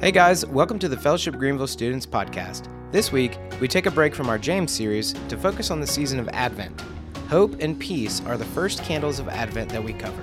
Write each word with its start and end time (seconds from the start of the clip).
Hey 0.00 0.12
guys, 0.12 0.46
welcome 0.46 0.78
to 0.78 0.88
the 0.88 0.96
Fellowship 0.96 1.36
Greenville 1.36 1.66
Students 1.66 2.06
Podcast. 2.06 2.68
This 2.90 3.12
week, 3.12 3.36
we 3.60 3.68
take 3.68 3.84
a 3.84 3.90
break 3.90 4.14
from 4.14 4.30
our 4.30 4.38
James 4.38 4.72
series 4.72 5.12
to 5.28 5.36
focus 5.36 5.70
on 5.70 5.78
the 5.78 5.86
season 5.86 6.18
of 6.18 6.26
Advent. 6.30 6.80
Hope 7.28 7.60
and 7.60 7.78
peace 7.78 8.22
are 8.24 8.38
the 8.38 8.46
first 8.46 8.82
candles 8.82 9.18
of 9.18 9.28
Advent 9.28 9.68
that 9.68 9.84
we 9.84 9.92
cover. 9.92 10.22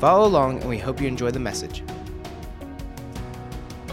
Follow 0.00 0.26
along, 0.26 0.60
and 0.60 0.70
we 0.70 0.78
hope 0.78 0.98
you 0.98 1.06
enjoy 1.06 1.30
the 1.30 1.38
message. 1.38 1.82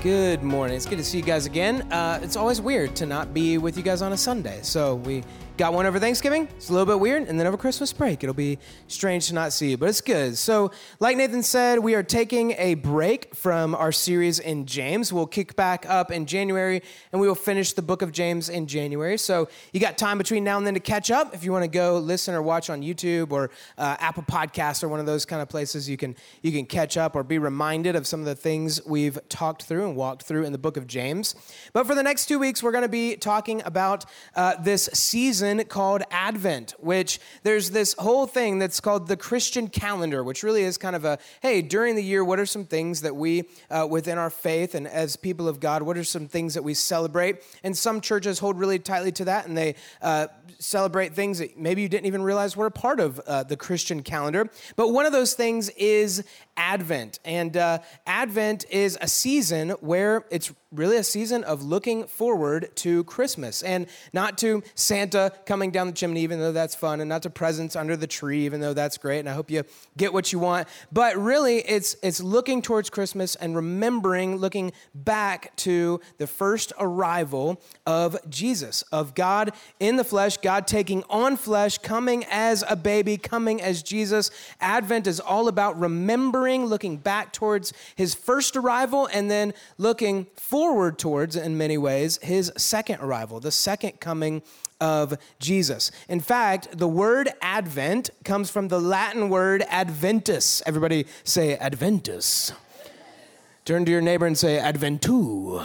Good 0.02 0.42
morning. 0.42 0.78
It's 0.78 0.86
good 0.86 1.00
to 1.00 1.04
see 1.04 1.18
you 1.18 1.24
guys 1.26 1.46
again. 1.46 1.82
Uh, 1.92 2.18
it's 2.24 2.38
always 2.38 2.62
weird 2.62 2.96
to 2.96 3.06
not 3.06 3.34
be 3.34 3.58
with 3.58 3.76
you 3.76 3.84
guys 3.84 4.02
on 4.02 4.14
a 4.14 4.18
Sunday. 4.18 4.60
So 4.62 4.96
we 4.96 5.22
got 5.58 5.74
one 5.74 5.86
over 5.86 6.00
Thanksgiving. 6.00 6.50
It's 6.58 6.70
a 6.70 6.74
little 6.74 6.86
bit 6.86 7.00
weird. 7.00 7.30
And 7.30 7.40
then 7.40 7.48
over 7.48 7.56
Christmas 7.56 7.94
break, 7.94 8.24
it'll 8.24 8.34
be 8.34 8.60
strange 8.88 9.28
to 9.28 9.34
not 9.34 9.54
see 9.54 9.72
you, 9.72 9.78
but 9.78 9.88
it's 9.88 10.02
good. 10.02 10.38
So, 10.38 10.72
like 11.00 11.16
Nathan 11.16 11.44
said, 11.44 11.80
we 11.80 11.96
are 11.96 12.04
taking 12.04 12.52
a 12.52 12.74
break 12.74 13.34
from 13.34 13.74
our 13.74 13.92
series 13.94 14.40
in 14.40 14.66
James. 14.66 15.14
We'll 15.14 15.28
kick 15.28 15.56
back 15.56 15.86
up 15.88 16.12
in 16.12 16.26
January 16.26 16.82
and 17.12 17.22
we 17.22 17.28
will 17.28 17.36
finish 17.36 17.72
the 17.72 17.82
book 17.82 18.02
of 18.02 18.12
James 18.12 18.50
in 18.50 18.68
January. 18.68 19.18
So, 19.18 19.48
you 19.72 19.80
got 19.80 19.98
time 19.98 20.18
between 20.18 20.44
now 20.44 20.58
and 20.58 20.68
then 20.68 20.74
to 20.74 20.80
catch 20.82 21.10
up. 21.10 21.34
If 21.34 21.46
you 21.46 21.54
want 21.54 21.64
to 21.64 21.70
go 21.70 22.00
listen 22.00 22.36
or 22.36 22.42
watch 22.42 22.70
on 22.70 22.82
YouTube 22.82 23.32
or 23.32 23.50
uh, 23.78 23.96
Apple 24.00 24.24
Podcasts 24.24 24.84
or 24.84 24.90
one 24.90 25.00
of 25.00 25.06
those 25.06 25.26
kind 25.26 25.42
of 25.42 25.48
places, 25.48 25.90
you 25.90 25.96
can, 25.96 26.16
you 26.42 26.52
can 26.52 26.66
catch 26.66 26.98
up 26.98 27.16
or 27.16 27.24
be 27.24 27.38
reminded 27.38 27.96
of 27.96 28.06
some 28.06 28.20
of 28.20 28.26
the 28.26 28.36
things 28.36 28.86
we've 28.86 29.18
talked 29.30 29.64
through 29.64 29.86
and 29.86 29.96
walked 29.96 30.24
through 30.24 30.44
in 30.44 30.52
the 30.52 30.58
book 30.58 30.76
of 30.76 30.86
James. 30.86 31.34
But 31.72 31.88
for 31.88 31.96
the 31.96 32.04
next 32.04 32.26
two 32.26 32.40
weeks, 32.40 32.62
we're 32.62 32.72
going 32.72 32.82
to 32.82 32.90
be 32.90 33.16
talking 33.16 33.62
about 33.64 34.04
uh, 34.36 34.56
this 34.62 34.90
season 34.92 35.45
season 35.46 35.64
called 35.66 36.02
Advent, 36.12 36.74
which 36.80 37.20
there's 37.44 37.72
this 37.72 37.94
whole 37.94 38.26
thing 38.26 38.60
that's 38.60 38.80
called 38.80 39.08
the 39.08 39.18
Christian 39.18 39.68
calendar, 39.68 40.24
which 40.24 40.44
really 40.44 40.64
is 40.64 40.78
kind 40.78 40.96
of 40.96 41.06
a 41.06 41.20
hey, 41.42 41.62
during 41.62 41.96
the 41.96 42.04
year, 42.04 42.24
what 42.24 42.40
are 42.40 42.46
some 42.46 42.66
things 42.66 43.02
that 43.02 43.16
we, 43.16 43.44
uh, 43.70 43.88
within 43.90 44.18
our 44.18 44.30
faith 44.30 44.76
and 44.76 44.88
as 44.88 45.16
people 45.16 45.48
of 45.48 45.60
God, 45.60 45.84
what 45.84 45.98
are 45.98 46.04
some 46.04 46.28
things 46.28 46.56
that 46.56 46.64
we 46.64 46.74
celebrate? 46.74 47.44
And 47.64 47.78
some 47.78 48.02
churches 48.02 48.40
hold 48.40 48.58
really 48.58 48.80
tightly 48.80 49.12
to 49.14 49.26
that 49.26 49.46
and 49.46 49.56
they 49.58 49.76
uh, 50.02 50.28
celebrate 50.60 51.14
things 51.14 51.40
that 51.40 51.58
maybe 51.58 51.82
you 51.82 51.90
didn't 51.90 52.06
even 52.08 52.24
realize 52.24 52.58
were 52.58 52.66
a 52.66 52.72
part 52.72 53.00
of 53.00 53.20
uh, 53.20 53.44
the 53.44 53.58
Christian 53.58 54.02
calendar. 54.02 54.50
But 54.76 54.90
one 54.90 55.06
of 55.06 55.12
those 55.12 55.34
things 55.34 55.70
is 55.78 56.24
Advent. 56.58 57.20
And 57.26 57.56
uh, 57.58 57.80
Advent 58.08 58.66
is 58.70 58.98
a 59.02 59.08
season 59.08 59.72
where 59.82 60.26
it's 60.32 60.52
really 60.76 60.98
a 60.98 61.04
season 61.04 61.44
of 61.44 61.64
looking 61.64 62.06
forward 62.06 62.76
to 62.76 63.04
Christmas 63.06 63.62
and 63.64 63.88
not 64.14 64.38
to 64.40 64.64
Santa 64.76 65.32
coming 65.46 65.72
down 65.72 65.88
the 65.88 65.94
chimney, 65.94 66.22
even 66.22 66.40
though 66.40 66.52
that's 66.52 66.76
fun, 66.76 67.02
and 67.02 67.10
not 67.10 67.24
to 67.24 67.30
presents 67.30 67.76
under 67.76 67.96
the 67.96 68.08
tree, 68.08 68.46
even 68.46 68.62
though 68.62 68.74
that's 68.74 68.98
great. 68.98 69.20
And 69.20 69.30
I 69.30 69.34
hope 69.34 69.50
you 69.50 69.64
get 69.98 70.14
what 70.14 70.32
you 70.32 70.40
want. 70.40 70.68
But 70.92 71.18
really, 71.18 71.60
it's, 71.60 71.96
it's 72.04 72.22
looking 72.22 72.62
towards 72.62 72.90
Christmas 72.90 73.36
and 73.36 73.56
remembering, 73.56 74.38
looking 74.38 74.74
back 74.94 75.56
to 75.58 76.02
the 76.18 76.28
first 76.28 76.74
arrival 76.80 77.62
of 77.86 78.18
Jesus, 78.30 78.82
of 78.92 79.16
God 79.16 79.52
in 79.80 79.96
the 79.96 80.04
flesh, 80.04 80.38
God 80.38 80.68
taking 80.68 81.04
on 81.10 81.38
flesh, 81.38 81.78
coming 81.78 82.26
as 82.30 82.64
a 82.68 82.76
baby, 82.76 83.18
coming 83.18 83.62
as 83.62 83.82
Jesus. 83.82 84.32
Advent 84.60 85.08
is 85.08 85.20
all 85.20 85.48
about 85.48 85.80
remembering, 85.80 86.66
looking 86.66 86.98
back 86.98 87.34
towards 87.34 87.74
his 87.96 88.14
first 88.14 88.56
arrival, 88.56 89.08
and 89.14 89.32
then 89.32 89.54
looking 89.78 90.28
forward 90.36 90.65
forward 90.66 90.98
towards, 90.98 91.36
in 91.36 91.56
many 91.56 91.78
ways, 91.78 92.18
his 92.24 92.52
second 92.58 93.00
arrival, 93.00 93.40
the 93.40 93.52
second 93.52 94.00
coming 94.00 94.42
of 94.82 95.16
Jesus. 95.38 95.92
In 96.10 96.20
fact, 96.20 96.80
the 96.80 96.88
word 96.88 97.30
Advent 97.40 98.10
comes 98.24 98.50
from 98.50 98.70
the 98.70 98.82
Latin 98.82 99.30
word 99.30 99.64
Adventus. 99.70 100.64
Everybody 100.66 101.06
say 101.24 101.56
Adventus. 101.56 102.52
Turn 103.64 103.86
to 103.86 103.92
your 103.92 104.02
neighbor 104.02 104.26
and 104.26 104.36
say 104.36 104.58
Adventu. 104.58 105.64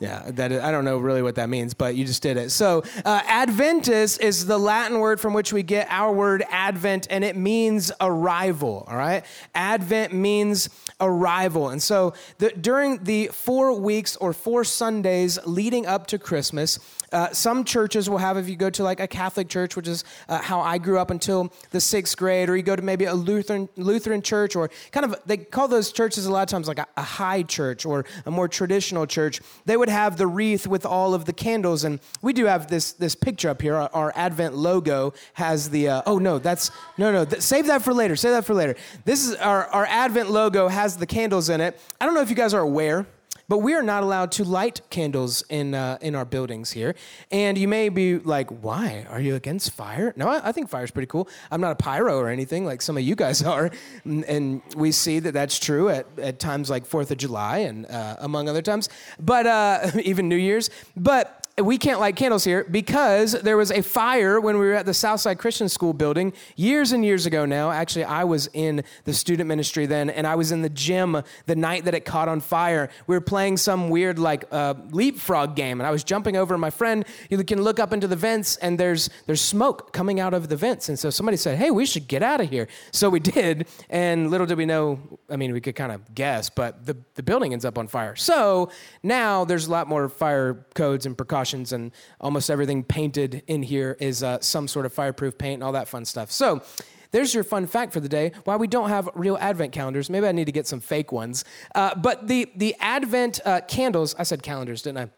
Yeah, 0.00 0.30
that 0.30 0.52
is, 0.52 0.62
I 0.62 0.70
don't 0.70 0.84
know 0.84 0.98
really 0.98 1.22
what 1.22 1.34
that 1.34 1.48
means, 1.48 1.74
but 1.74 1.96
you 1.96 2.04
just 2.04 2.22
did 2.22 2.36
it. 2.36 2.50
So, 2.50 2.84
uh, 3.04 3.20
Adventus 3.28 4.16
is 4.18 4.46
the 4.46 4.56
Latin 4.56 5.00
word 5.00 5.20
from 5.20 5.34
which 5.34 5.52
we 5.52 5.64
get 5.64 5.88
our 5.90 6.12
word 6.12 6.44
Advent, 6.50 7.08
and 7.10 7.24
it 7.24 7.36
means 7.36 7.90
arrival. 8.00 8.86
All 8.88 8.96
right, 8.96 9.24
Advent 9.56 10.12
means 10.12 10.70
arrival, 11.00 11.70
and 11.70 11.82
so 11.82 12.14
the, 12.38 12.50
during 12.50 13.02
the 13.02 13.26
four 13.32 13.72
weeks 13.72 14.14
or 14.16 14.32
four 14.32 14.62
Sundays 14.62 15.36
leading 15.44 15.84
up 15.84 16.06
to 16.08 16.18
Christmas, 16.18 16.78
uh, 17.10 17.32
some 17.32 17.64
churches 17.64 18.08
will 18.08 18.18
have, 18.18 18.36
if 18.36 18.48
you 18.48 18.56
go 18.56 18.70
to 18.70 18.84
like 18.84 19.00
a 19.00 19.08
Catholic 19.08 19.48
church, 19.48 19.74
which 19.76 19.88
is 19.88 20.04
uh, 20.28 20.38
how 20.38 20.60
I 20.60 20.78
grew 20.78 20.98
up 20.98 21.10
until 21.10 21.52
the 21.70 21.80
sixth 21.80 22.16
grade, 22.16 22.48
or 22.48 22.56
you 22.56 22.62
go 22.62 22.76
to 22.76 22.82
maybe 22.82 23.06
a 23.06 23.14
Lutheran 23.14 23.68
Lutheran 23.76 24.22
church, 24.22 24.54
or 24.54 24.70
kind 24.92 25.04
of 25.04 25.16
they 25.26 25.38
call 25.38 25.68
those 25.68 25.90
churches 25.90 26.26
a 26.26 26.32
lot 26.32 26.42
of 26.42 26.48
times 26.48 26.68
like 26.68 26.78
a, 26.78 26.86
a 26.96 27.02
high 27.02 27.42
church 27.42 27.86
or 27.86 28.04
a 28.26 28.30
more 28.30 28.46
traditional 28.46 29.06
church. 29.06 29.40
They 29.64 29.76
would 29.76 29.87
have 29.88 30.16
the 30.16 30.26
wreath 30.26 30.66
with 30.66 30.86
all 30.86 31.14
of 31.14 31.24
the 31.24 31.32
candles, 31.32 31.84
and 31.84 32.00
we 32.22 32.32
do 32.32 32.46
have 32.46 32.68
this 32.68 32.92
this 32.92 33.14
picture 33.14 33.48
up 33.50 33.62
here. 33.62 33.74
Our, 33.74 33.90
our 33.92 34.12
Advent 34.14 34.54
logo 34.54 35.14
has 35.34 35.70
the. 35.70 35.88
Uh, 35.88 36.02
oh 36.06 36.18
no, 36.18 36.38
that's 36.38 36.70
no 36.96 37.12
no. 37.12 37.24
Th- 37.24 37.42
save 37.42 37.66
that 37.66 37.82
for 37.82 37.92
later. 37.92 38.16
Save 38.16 38.32
that 38.32 38.44
for 38.44 38.54
later. 38.54 38.76
This 39.04 39.26
is 39.26 39.34
our 39.36 39.66
our 39.66 39.86
Advent 39.86 40.30
logo 40.30 40.68
has 40.68 40.96
the 40.96 41.06
candles 41.06 41.48
in 41.48 41.60
it. 41.60 41.80
I 42.00 42.04
don't 42.04 42.14
know 42.14 42.22
if 42.22 42.30
you 42.30 42.36
guys 42.36 42.54
are 42.54 42.60
aware 42.60 43.06
but 43.48 43.58
we 43.58 43.74
are 43.74 43.82
not 43.82 44.02
allowed 44.02 44.30
to 44.32 44.44
light 44.44 44.80
candles 44.90 45.42
in, 45.48 45.74
uh, 45.74 45.98
in 46.00 46.14
our 46.14 46.24
buildings 46.24 46.70
here. 46.70 46.94
And 47.30 47.56
you 47.56 47.66
may 47.66 47.88
be 47.88 48.18
like, 48.18 48.50
why? 48.50 49.06
Are 49.08 49.20
you 49.20 49.34
against 49.34 49.72
fire? 49.72 50.12
No, 50.16 50.28
I, 50.28 50.48
I 50.48 50.52
think 50.52 50.68
fire's 50.68 50.90
pretty 50.90 51.06
cool. 51.06 51.28
I'm 51.50 51.60
not 51.60 51.72
a 51.72 51.76
pyro 51.76 52.18
or 52.18 52.28
anything 52.28 52.66
like 52.66 52.82
some 52.82 52.96
of 52.96 53.02
you 53.02 53.14
guys 53.14 53.42
are. 53.54 53.70
And 54.04 54.62
we 54.76 54.92
see 54.92 55.18
that 55.20 55.32
that's 55.32 55.58
true 55.58 55.88
at, 55.88 56.06
at 56.18 56.38
times 56.38 56.68
like 56.68 56.86
4th 56.86 57.10
of 57.10 57.16
July 57.18 57.58
and 57.58 57.86
uh, 57.86 58.16
among 58.18 58.48
other 58.48 58.62
times, 58.62 58.88
but 59.18 59.46
uh, 59.46 59.90
even 60.02 60.28
New 60.28 60.36
Year's. 60.36 60.70
But 60.96 61.37
we 61.62 61.78
can't 61.78 62.00
light 62.00 62.16
candles 62.16 62.44
here 62.44 62.64
because 62.70 63.32
there 63.32 63.56
was 63.56 63.70
a 63.70 63.82
fire 63.82 64.40
when 64.40 64.58
we 64.58 64.66
were 64.66 64.74
at 64.74 64.86
the 64.86 64.94
Southside 64.94 65.38
Christian 65.38 65.68
School 65.68 65.92
building 65.92 66.32
years 66.56 66.92
and 66.92 67.04
years 67.04 67.26
ago 67.26 67.44
now. 67.44 67.70
Actually, 67.70 68.04
I 68.04 68.24
was 68.24 68.48
in 68.52 68.84
the 69.04 69.12
student 69.12 69.48
ministry 69.48 69.86
then, 69.86 70.10
and 70.10 70.26
I 70.26 70.36
was 70.36 70.52
in 70.52 70.62
the 70.62 70.68
gym 70.68 71.20
the 71.46 71.56
night 71.56 71.84
that 71.86 71.94
it 71.94 72.04
caught 72.04 72.28
on 72.28 72.40
fire. 72.40 72.90
We 73.06 73.16
were 73.16 73.20
playing 73.20 73.56
some 73.56 73.90
weird 73.90 74.18
like 74.18 74.44
uh, 74.52 74.74
leapfrog 74.90 75.56
game, 75.56 75.80
and 75.80 75.86
I 75.86 75.90
was 75.90 76.04
jumping 76.04 76.36
over 76.36 76.56
my 76.56 76.70
friend. 76.70 77.04
You 77.28 77.42
can 77.42 77.62
look 77.62 77.80
up 77.80 77.92
into 77.92 78.06
the 78.06 78.16
vents, 78.16 78.56
and 78.56 78.78
there's 78.78 79.10
there's 79.26 79.40
smoke 79.40 79.92
coming 79.92 80.20
out 80.20 80.34
of 80.34 80.48
the 80.48 80.56
vents, 80.56 80.88
and 80.88 80.98
so 80.98 81.10
somebody 81.10 81.36
said, 81.36 81.58
"Hey, 81.58 81.70
we 81.70 81.86
should 81.86 82.06
get 82.08 82.22
out 82.22 82.40
of 82.40 82.48
here." 82.48 82.68
So 82.92 83.10
we 83.10 83.20
did, 83.20 83.66
and 83.90 84.30
little 84.30 84.46
did 84.46 84.58
we 84.58 84.66
know. 84.66 85.00
I 85.28 85.36
mean, 85.36 85.52
we 85.52 85.60
could 85.60 85.74
kind 85.74 85.92
of 85.92 86.14
guess, 86.14 86.50
but 86.50 86.86
the 86.86 86.96
the 87.14 87.22
building 87.22 87.52
ends 87.52 87.64
up 87.64 87.78
on 87.78 87.88
fire. 87.88 88.14
So 88.16 88.70
now 89.02 89.44
there's 89.44 89.66
a 89.66 89.70
lot 89.70 89.88
more 89.88 90.08
fire 90.08 90.66
codes 90.74 91.04
and 91.04 91.16
precautions 91.16 91.47
and 91.52 91.92
almost 92.20 92.50
everything 92.50 92.84
painted 92.84 93.42
in 93.46 93.62
here 93.62 93.96
is 94.00 94.22
uh, 94.22 94.38
some 94.40 94.68
sort 94.68 94.86
of 94.86 94.92
fireproof 94.92 95.38
paint 95.38 95.54
and 95.54 95.64
all 95.64 95.72
that 95.72 95.88
fun 95.88 96.04
stuff. 96.04 96.30
So, 96.30 96.62
there's 97.10 97.34
your 97.34 97.44
fun 97.44 97.66
fact 97.66 97.92
for 97.92 98.00
the 98.00 98.08
day. 98.08 98.32
Why 98.44 98.56
we 98.56 98.66
don't 98.66 98.88
have 98.88 99.08
real 99.14 99.38
advent 99.40 99.72
calendars 99.72 100.10
maybe 100.10 100.26
i 100.26 100.32
need 100.32 100.46
to 100.46 100.52
get 100.52 100.66
some 100.66 100.80
fake 100.80 101.12
ones. 101.12 101.44
Uh, 101.74 101.94
but 101.94 102.28
the, 102.28 102.50
the 102.56 102.74
advent 102.80 103.40
uh, 103.44 103.60
candles 103.62 104.14
i 104.18 104.22
said 104.22 104.42
calendars 104.42 104.82
didn't 104.82 104.98
i? 104.98 105.10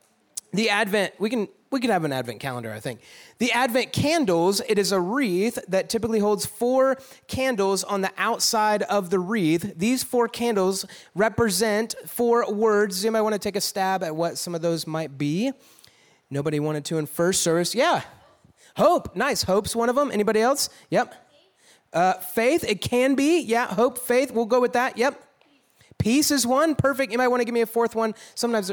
The 0.53 0.71
advent 0.71 1.15
we 1.19 1.31
can 1.31 1.49
we 1.71 1.79
can 1.79 1.91
have 1.91 2.05
an 2.05 2.13
advent 2.13 2.41
calendar 2.41 2.73
i 2.73 2.81
think. 2.81 3.01
The 3.39 3.53
advent 3.53 3.93
candles 3.93 4.61
it 4.69 4.79
is 4.79 4.93
a 4.93 5.01
wreath 5.01 5.59
that 5.69 5.89
typically 5.89 6.21
holds 6.21 6.47
four 6.47 6.99
candles 7.27 7.85
on 7.85 8.01
the 8.01 8.13
outside 8.17 8.83
of 8.85 9.11
the 9.11 9.19
wreath. 9.19 9.75
These 9.77 10.03
four 10.03 10.29
candles 10.29 10.87
represent 11.15 11.95
four 12.07 12.53
words. 12.53 12.97
Does 12.97 13.05
anybody 13.05 13.23
want 13.23 13.35
to 13.35 13.39
take 13.39 13.57
a 13.57 13.61
stab 13.61 14.03
at 14.03 14.15
what 14.15 14.39
some 14.39 14.55
of 14.55 14.63
those 14.63 14.87
might 14.87 15.19
be 15.19 15.53
Nobody 16.31 16.61
wanted 16.61 16.85
to 16.87 16.99
in 16.99 17.07
first 17.07 17.43
service. 17.43 17.75
Yeah. 17.75 18.03
Hope. 18.77 19.17
Nice. 19.17 19.43
Hope's 19.43 19.75
one 19.75 19.89
of 19.89 19.97
them. 19.97 20.11
Anybody 20.13 20.41
else? 20.41 20.69
Yep. 20.91 21.15
Uh, 21.93 22.13
faith. 22.15 22.65
It 22.65 22.81
can 22.81 23.15
be. 23.15 23.41
Yeah. 23.41 23.67
Hope, 23.67 23.99
faith. 23.99 24.31
We'll 24.31 24.47
go 24.47 24.61
with 24.61 24.75
that. 24.75 24.97
Yep. 24.97 25.23
Peace 25.99 26.31
is 26.31 26.47
one. 26.47 26.75
Perfect. 26.77 27.13
You 27.13 27.19
might 27.19 27.29
want 27.29 27.41
to 27.41 27.45
give 27.45 27.55
me 27.55 27.61
a 27.63 27.67
fourth 27.67 27.95
one. 27.95 28.15
Sometimes. 28.34 28.72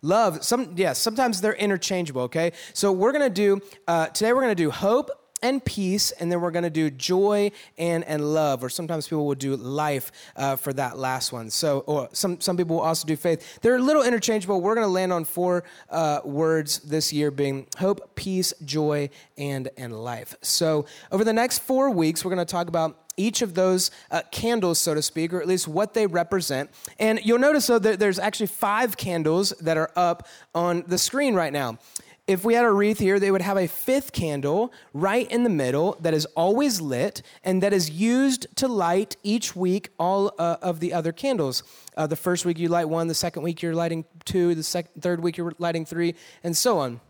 Love, 0.00 0.44
some 0.44 0.74
yeah, 0.76 0.92
sometimes 0.92 1.40
they're 1.40 1.54
interchangeable. 1.54 2.22
Okay, 2.22 2.52
so 2.72 2.92
we're 2.92 3.10
gonna 3.10 3.28
do 3.28 3.60
uh, 3.88 4.06
today. 4.06 4.32
We're 4.32 4.42
gonna 4.42 4.54
do 4.54 4.70
hope, 4.70 5.10
and 5.42 5.64
peace, 5.64 6.10
and 6.12 6.30
then 6.30 6.40
we're 6.40 6.50
going 6.50 6.64
to 6.64 6.70
do 6.70 6.90
joy 6.90 7.50
and, 7.76 8.04
and 8.04 8.34
love, 8.34 8.62
or 8.64 8.68
sometimes 8.68 9.06
people 9.06 9.26
will 9.26 9.34
do 9.34 9.56
life 9.56 10.12
uh, 10.36 10.56
for 10.56 10.72
that 10.74 10.98
last 10.98 11.32
one. 11.32 11.50
So, 11.50 11.80
or 11.80 12.08
some, 12.12 12.40
some 12.40 12.56
people 12.56 12.76
will 12.76 12.82
also 12.82 13.06
do 13.06 13.16
faith. 13.16 13.60
They're 13.60 13.76
a 13.76 13.80
little 13.80 14.02
interchangeable. 14.02 14.60
We're 14.60 14.74
going 14.74 14.86
to 14.86 14.92
land 14.92 15.12
on 15.12 15.24
four 15.24 15.64
uh, 15.90 16.20
words 16.24 16.80
this 16.80 17.12
year 17.12 17.30
being 17.30 17.66
hope, 17.78 18.14
peace, 18.14 18.52
joy, 18.64 19.10
and, 19.36 19.68
and 19.76 19.92
life. 19.92 20.34
So, 20.42 20.86
over 21.12 21.24
the 21.24 21.32
next 21.32 21.60
four 21.60 21.90
weeks, 21.90 22.24
we're 22.24 22.34
going 22.34 22.46
to 22.46 22.50
talk 22.50 22.68
about 22.68 22.96
each 23.18 23.42
of 23.42 23.54
those 23.54 23.90
uh, 24.10 24.22
candles, 24.30 24.78
so 24.78 24.94
to 24.94 25.02
speak, 25.02 25.32
or 25.32 25.42
at 25.42 25.48
least 25.48 25.68
what 25.68 25.92
they 25.92 26.06
represent. 26.06 26.70
And 26.98 27.20
you'll 27.22 27.38
notice, 27.38 27.66
though, 27.66 27.78
that 27.80 27.98
there's 27.98 28.18
actually 28.18 28.46
five 28.46 28.96
candles 28.96 29.50
that 29.60 29.76
are 29.76 29.90
up 29.96 30.26
on 30.54 30.84
the 30.86 30.96
screen 30.96 31.34
right 31.34 31.52
now. 31.52 31.78
If 32.28 32.44
we 32.44 32.52
had 32.52 32.66
a 32.66 32.70
wreath 32.70 32.98
here, 32.98 33.18
they 33.18 33.30
would 33.30 33.40
have 33.40 33.56
a 33.56 33.66
fifth 33.66 34.12
candle 34.12 34.70
right 34.92 35.28
in 35.30 35.44
the 35.44 35.50
middle 35.50 35.96
that 36.00 36.12
is 36.12 36.26
always 36.36 36.78
lit 36.78 37.22
and 37.42 37.62
that 37.62 37.72
is 37.72 37.88
used 37.88 38.46
to 38.56 38.68
light 38.68 39.16
each 39.22 39.56
week 39.56 39.88
all 39.98 40.34
uh, 40.38 40.58
of 40.60 40.78
the 40.78 40.92
other 40.92 41.10
candles. 41.10 41.62
Uh, 41.96 42.06
the 42.06 42.16
first 42.16 42.44
week 42.44 42.58
you 42.58 42.68
light 42.68 42.84
one, 42.84 43.08
the 43.08 43.14
second 43.14 43.42
week 43.42 43.62
you're 43.62 43.74
lighting 43.74 44.04
two, 44.26 44.54
the 44.54 44.62
second, 44.62 45.00
third 45.00 45.20
week 45.20 45.38
you're 45.38 45.54
lighting 45.58 45.86
three, 45.86 46.14
and 46.44 46.54
so 46.54 46.78
on. 46.78 47.00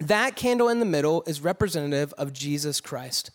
That 0.00 0.34
candle 0.34 0.70
in 0.70 0.80
the 0.80 0.86
middle 0.86 1.22
is 1.26 1.42
representative 1.42 2.14
of 2.14 2.32
Jesus 2.32 2.80
Christ. 2.80 3.30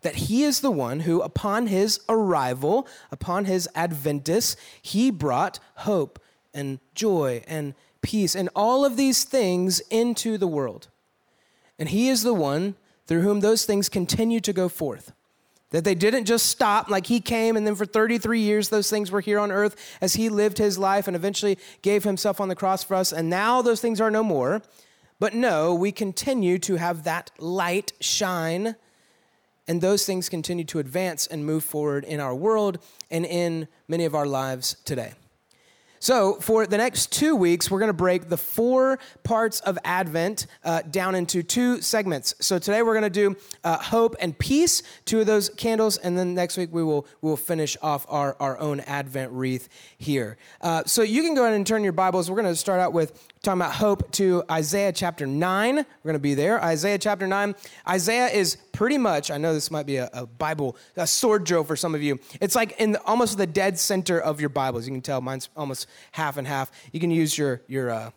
That 0.00 0.14
he 0.14 0.42
is 0.42 0.60
the 0.60 0.70
one 0.70 1.00
who, 1.00 1.20
upon 1.20 1.66
his 1.66 2.00
arrival, 2.08 2.88
upon 3.10 3.44
his 3.44 3.68
adventus, 3.76 4.56
he 4.80 5.10
brought 5.10 5.60
hope 5.76 6.18
and 6.54 6.80
joy 6.94 7.44
and 7.46 7.74
peace 8.02 8.34
and 8.34 8.48
all 8.54 8.84
of 8.84 8.96
these 8.96 9.24
things 9.24 9.80
into 9.90 10.36
the 10.36 10.46
world. 10.46 10.88
And 11.78 11.88
he 11.88 12.08
is 12.08 12.22
the 12.22 12.34
one 12.34 12.74
through 13.06 13.22
whom 13.22 13.40
those 13.40 13.64
things 13.64 13.88
continue 13.88 14.40
to 14.40 14.52
go 14.52 14.68
forth. 14.68 15.12
That 15.70 15.84
they 15.84 15.94
didn't 15.94 16.26
just 16.26 16.46
stop 16.46 16.90
like 16.90 17.06
he 17.06 17.20
came 17.20 17.56
and 17.56 17.66
then 17.66 17.74
for 17.74 17.86
33 17.86 18.40
years 18.40 18.68
those 18.68 18.90
things 18.90 19.10
were 19.10 19.22
here 19.22 19.38
on 19.38 19.50
earth 19.50 19.74
as 20.02 20.14
he 20.14 20.28
lived 20.28 20.58
his 20.58 20.78
life 20.78 21.06
and 21.06 21.16
eventually 21.16 21.58
gave 21.80 22.04
himself 22.04 22.40
on 22.40 22.48
the 22.48 22.54
cross 22.54 22.84
for 22.84 22.94
us. 22.94 23.12
And 23.12 23.30
now 23.30 23.62
those 23.62 23.80
things 23.80 24.00
are 24.00 24.10
no 24.10 24.22
more. 24.22 24.62
But 25.18 25.34
no, 25.34 25.74
we 25.74 25.92
continue 25.92 26.58
to 26.58 26.76
have 26.76 27.04
that 27.04 27.30
light 27.38 27.92
shine 28.00 28.76
and 29.68 29.80
those 29.80 30.04
things 30.04 30.28
continue 30.28 30.64
to 30.64 30.78
advance 30.78 31.26
and 31.26 31.46
move 31.46 31.64
forward 31.64 32.04
in 32.04 32.20
our 32.20 32.34
world 32.34 32.78
and 33.10 33.24
in 33.24 33.68
many 33.88 34.04
of 34.04 34.14
our 34.14 34.26
lives 34.26 34.76
today. 34.84 35.12
So, 36.02 36.34
for 36.40 36.66
the 36.66 36.78
next 36.78 37.12
two 37.12 37.36
weeks, 37.36 37.70
we're 37.70 37.78
going 37.78 37.88
to 37.88 37.92
break 37.92 38.28
the 38.28 38.36
four 38.36 38.98
parts 39.22 39.60
of 39.60 39.78
Advent 39.84 40.48
uh, 40.64 40.82
down 40.82 41.14
into 41.14 41.44
two 41.44 41.80
segments. 41.80 42.34
So, 42.40 42.58
today 42.58 42.82
we're 42.82 42.98
going 42.98 43.04
to 43.04 43.08
do 43.08 43.36
uh, 43.62 43.78
hope 43.78 44.16
and 44.18 44.36
peace, 44.36 44.82
two 45.04 45.20
of 45.20 45.28
those 45.28 45.48
candles, 45.50 45.98
and 45.98 46.18
then 46.18 46.34
next 46.34 46.56
week 46.56 46.70
we 46.72 46.82
will, 46.82 47.06
we 47.20 47.28
will 47.28 47.36
finish 47.36 47.76
off 47.82 48.04
our, 48.08 48.36
our 48.40 48.58
own 48.58 48.80
Advent 48.80 49.30
wreath 49.30 49.68
here. 49.96 50.38
Uh, 50.60 50.82
so, 50.86 51.02
you 51.02 51.22
can 51.22 51.36
go 51.36 51.44
ahead 51.44 51.54
and 51.54 51.64
turn 51.64 51.84
your 51.84 51.92
Bibles. 51.92 52.28
We're 52.28 52.42
going 52.42 52.52
to 52.52 52.56
start 52.56 52.80
out 52.80 52.92
with 52.92 53.31
talking 53.42 53.60
about 53.60 53.74
hope 53.74 54.08
to 54.12 54.44
Isaiah 54.48 54.92
chapter 54.92 55.26
9. 55.26 55.74
We're 55.74 55.84
going 56.04 56.14
to 56.14 56.20
be 56.20 56.34
there. 56.34 56.62
Isaiah 56.62 56.96
chapter 56.96 57.26
9. 57.26 57.56
Isaiah 57.88 58.28
is 58.28 58.56
pretty 58.70 58.98
much, 58.98 59.32
I 59.32 59.36
know 59.36 59.52
this 59.52 59.68
might 59.68 59.84
be 59.84 59.96
a, 59.96 60.08
a 60.12 60.26
Bible, 60.26 60.76
a 60.96 61.08
sword 61.08 61.42
drill 61.42 61.64
for 61.64 61.74
some 61.74 61.92
of 61.92 62.04
you. 62.04 62.20
It's 62.40 62.54
like 62.54 62.78
in 62.78 62.92
the, 62.92 63.02
almost 63.02 63.38
the 63.38 63.46
dead 63.48 63.80
center 63.80 64.20
of 64.20 64.40
your 64.40 64.48
Bibles. 64.48 64.86
You 64.86 64.92
can 64.92 65.02
tell 65.02 65.20
mine's 65.20 65.48
almost 65.56 65.88
half 66.12 66.36
and 66.36 66.46
half. 66.46 66.70
You 66.92 67.00
can 67.00 67.10
use 67.10 67.36
your, 67.36 67.62
your, 67.66 67.90
uh, 67.90 68.10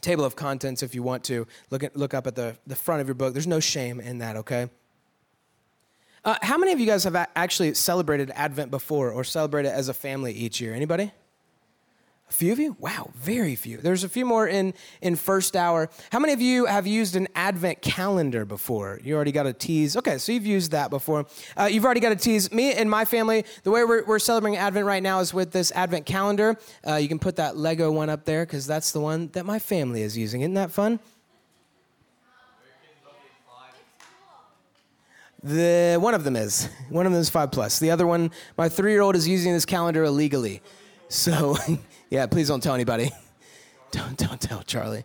table 0.00 0.24
of 0.24 0.36
contents 0.36 0.84
if 0.84 0.94
you 0.94 1.02
want 1.02 1.24
to 1.24 1.46
look 1.70 1.82
at, 1.82 1.96
look 1.96 2.14
up 2.14 2.28
at 2.28 2.36
the, 2.36 2.56
the 2.66 2.76
front 2.76 3.00
of 3.00 3.08
your 3.08 3.14
book 3.14 3.32
there's 3.32 3.46
no 3.46 3.58
shame 3.58 3.98
in 3.98 4.18
that 4.18 4.36
okay 4.36 4.68
uh, 6.24 6.36
how 6.42 6.58
many 6.58 6.70
of 6.70 6.78
you 6.78 6.86
guys 6.86 7.02
have 7.02 7.16
actually 7.34 7.72
celebrated 7.72 8.30
advent 8.34 8.70
before 8.70 9.10
or 9.10 9.24
celebrated 9.24 9.72
as 9.72 9.88
a 9.88 9.94
family 9.94 10.32
each 10.32 10.60
year 10.60 10.74
anybody 10.74 11.10
a 12.28 12.32
few 12.32 12.52
of 12.52 12.58
you? 12.58 12.76
Wow, 12.80 13.10
very 13.14 13.54
few. 13.54 13.76
There's 13.76 14.02
a 14.02 14.08
few 14.08 14.24
more 14.24 14.48
in, 14.48 14.74
in 15.00 15.14
first 15.14 15.54
hour. 15.54 15.88
How 16.10 16.18
many 16.18 16.32
of 16.32 16.40
you 16.40 16.66
have 16.66 16.86
used 16.86 17.14
an 17.14 17.28
Advent 17.36 17.82
calendar 17.82 18.44
before? 18.44 19.00
You 19.04 19.14
already 19.14 19.30
got 19.30 19.46
a 19.46 19.52
tease. 19.52 19.96
Okay, 19.96 20.18
so 20.18 20.32
you've 20.32 20.46
used 20.46 20.72
that 20.72 20.90
before. 20.90 21.26
Uh, 21.56 21.68
you've 21.70 21.84
already 21.84 22.00
got 22.00 22.10
a 22.10 22.16
tease. 22.16 22.50
Me 22.50 22.72
and 22.72 22.90
my 22.90 23.04
family, 23.04 23.44
the 23.62 23.70
way 23.70 23.84
we're, 23.84 24.04
we're 24.04 24.18
celebrating 24.18 24.58
Advent 24.58 24.86
right 24.86 25.02
now 25.02 25.20
is 25.20 25.32
with 25.32 25.52
this 25.52 25.70
Advent 25.72 26.04
calendar. 26.04 26.58
Uh, 26.86 26.96
you 26.96 27.06
can 27.06 27.20
put 27.20 27.36
that 27.36 27.56
Lego 27.56 27.92
one 27.92 28.10
up 28.10 28.24
there 28.24 28.44
because 28.44 28.66
that's 28.66 28.90
the 28.90 29.00
one 29.00 29.28
that 29.28 29.46
my 29.46 29.60
family 29.60 30.02
is 30.02 30.18
using. 30.18 30.40
Isn't 30.40 30.54
that 30.54 30.72
fun? 30.72 30.98
The 35.44 35.96
one 36.00 36.14
of 36.14 36.24
them 36.24 36.34
is. 36.34 36.68
One 36.88 37.06
of 37.06 37.12
them 37.12 37.20
is 37.20 37.30
five 37.30 37.52
plus. 37.52 37.78
The 37.78 37.92
other 37.92 38.04
one, 38.04 38.32
my 38.58 38.68
three 38.68 38.90
year 38.90 39.02
old 39.02 39.14
is 39.14 39.28
using 39.28 39.52
this 39.52 39.64
calendar 39.64 40.02
illegally. 40.02 40.60
So 41.08 41.56
Yeah, 42.10 42.26
please 42.26 42.48
don't 42.48 42.62
tell 42.62 42.74
anybody. 42.74 43.10
don't 43.90 44.16
don't 44.16 44.40
tell 44.40 44.62
Charlie. 44.62 45.04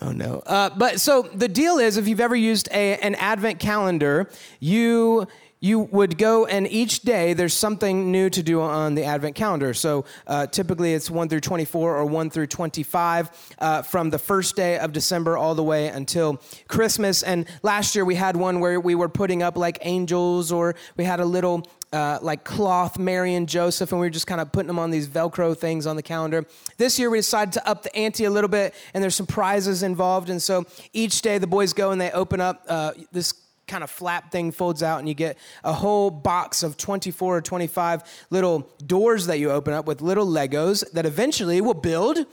Oh 0.00 0.12
no. 0.12 0.42
Uh, 0.46 0.70
but 0.70 1.00
so 1.00 1.22
the 1.22 1.48
deal 1.48 1.78
is, 1.78 1.96
if 1.96 2.06
you've 2.06 2.20
ever 2.20 2.36
used 2.36 2.68
a, 2.72 2.96
an 2.98 3.14
advent 3.16 3.58
calendar, 3.58 4.30
you 4.60 5.26
you 5.60 5.80
would 5.80 6.18
go 6.18 6.46
and 6.46 6.66
each 6.68 7.00
day 7.00 7.32
there's 7.32 7.54
something 7.54 8.10
new 8.12 8.30
to 8.30 8.42
do 8.42 8.60
on 8.60 8.94
the 8.94 9.04
advent 9.04 9.34
calendar 9.34 9.74
so 9.74 10.04
uh, 10.26 10.46
typically 10.46 10.94
it's 10.94 11.10
1 11.10 11.28
through 11.28 11.40
24 11.40 11.96
or 11.96 12.04
1 12.04 12.30
through 12.30 12.46
25 12.46 13.54
uh, 13.58 13.82
from 13.82 14.10
the 14.10 14.18
first 14.18 14.56
day 14.56 14.78
of 14.78 14.92
december 14.92 15.36
all 15.36 15.54
the 15.54 15.62
way 15.62 15.88
until 15.88 16.40
christmas 16.68 17.22
and 17.22 17.46
last 17.62 17.94
year 17.94 18.04
we 18.04 18.14
had 18.14 18.36
one 18.36 18.60
where 18.60 18.80
we 18.80 18.94
were 18.94 19.08
putting 19.08 19.42
up 19.42 19.56
like 19.56 19.78
angels 19.82 20.52
or 20.52 20.74
we 20.96 21.04
had 21.04 21.20
a 21.20 21.24
little 21.24 21.66
uh, 21.90 22.18
like 22.20 22.44
cloth 22.44 22.98
Mary 22.98 23.34
and 23.34 23.48
Joseph, 23.48 23.92
and 23.92 24.00
we 24.00 24.06
were 24.06 24.10
just 24.10 24.26
kind 24.26 24.42
of 24.42 24.52
putting 24.52 24.66
them 24.66 24.78
on 24.78 24.90
these 24.90 25.08
Velcro 25.08 25.56
things 25.56 25.86
on 25.86 25.96
the 25.96 26.02
calendar. 26.02 26.44
This 26.76 26.98
year 26.98 27.08
we 27.08 27.18
decided 27.18 27.52
to 27.54 27.66
up 27.66 27.82
the 27.82 27.96
ante 27.96 28.24
a 28.24 28.30
little 28.30 28.50
bit, 28.50 28.74
and 28.92 29.02
there's 29.02 29.14
some 29.14 29.26
prizes 29.26 29.82
involved. 29.82 30.28
And 30.28 30.42
so 30.42 30.66
each 30.92 31.22
day 31.22 31.38
the 31.38 31.46
boys 31.46 31.72
go 31.72 31.90
and 31.90 31.98
they 31.98 32.10
open 32.10 32.42
up 32.42 32.62
uh, 32.68 32.92
this 33.10 33.32
kind 33.68 33.84
of 33.84 33.90
flap 33.90 34.32
thing 34.32 34.50
folds 34.50 34.82
out 34.82 34.98
and 34.98 35.08
you 35.08 35.14
get 35.14 35.38
a 35.62 35.72
whole 35.72 36.10
box 36.10 36.62
of 36.62 36.76
24 36.76 37.36
or 37.36 37.40
25 37.40 38.26
little 38.30 38.70
doors 38.86 39.26
that 39.26 39.38
you 39.38 39.50
open 39.50 39.72
up 39.72 39.86
with 39.86 40.00
little 40.00 40.26
legos 40.26 40.90
that 40.92 41.06
eventually 41.06 41.60
will 41.60 41.74
build 41.74 42.26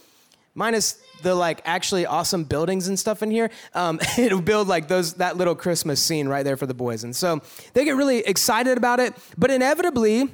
minus 0.56 1.02
the 1.22 1.36
like 1.36 1.62
actually 1.66 2.06
awesome 2.06 2.44
buildings 2.44 2.88
and 2.88 2.98
stuff 2.98 3.22
in 3.22 3.30
here 3.30 3.50
um, 3.74 4.00
it'll 4.18 4.42
build 4.42 4.68
like 4.68 4.88
those 4.88 5.16
that 5.16 5.38
little 5.38 5.56
christmas 5.56 6.02
scene 6.02 6.28
right 6.28 6.44
there 6.44 6.58
for 6.58 6.66
the 6.66 6.74
boys. 6.74 7.04
And 7.04 7.16
so 7.16 7.42
they 7.74 7.86
get 7.86 7.96
really 7.96 8.20
excited 8.20 8.78
about 8.78 9.00
it 9.00 9.14
but 9.38 9.52
inevitably 9.52 10.30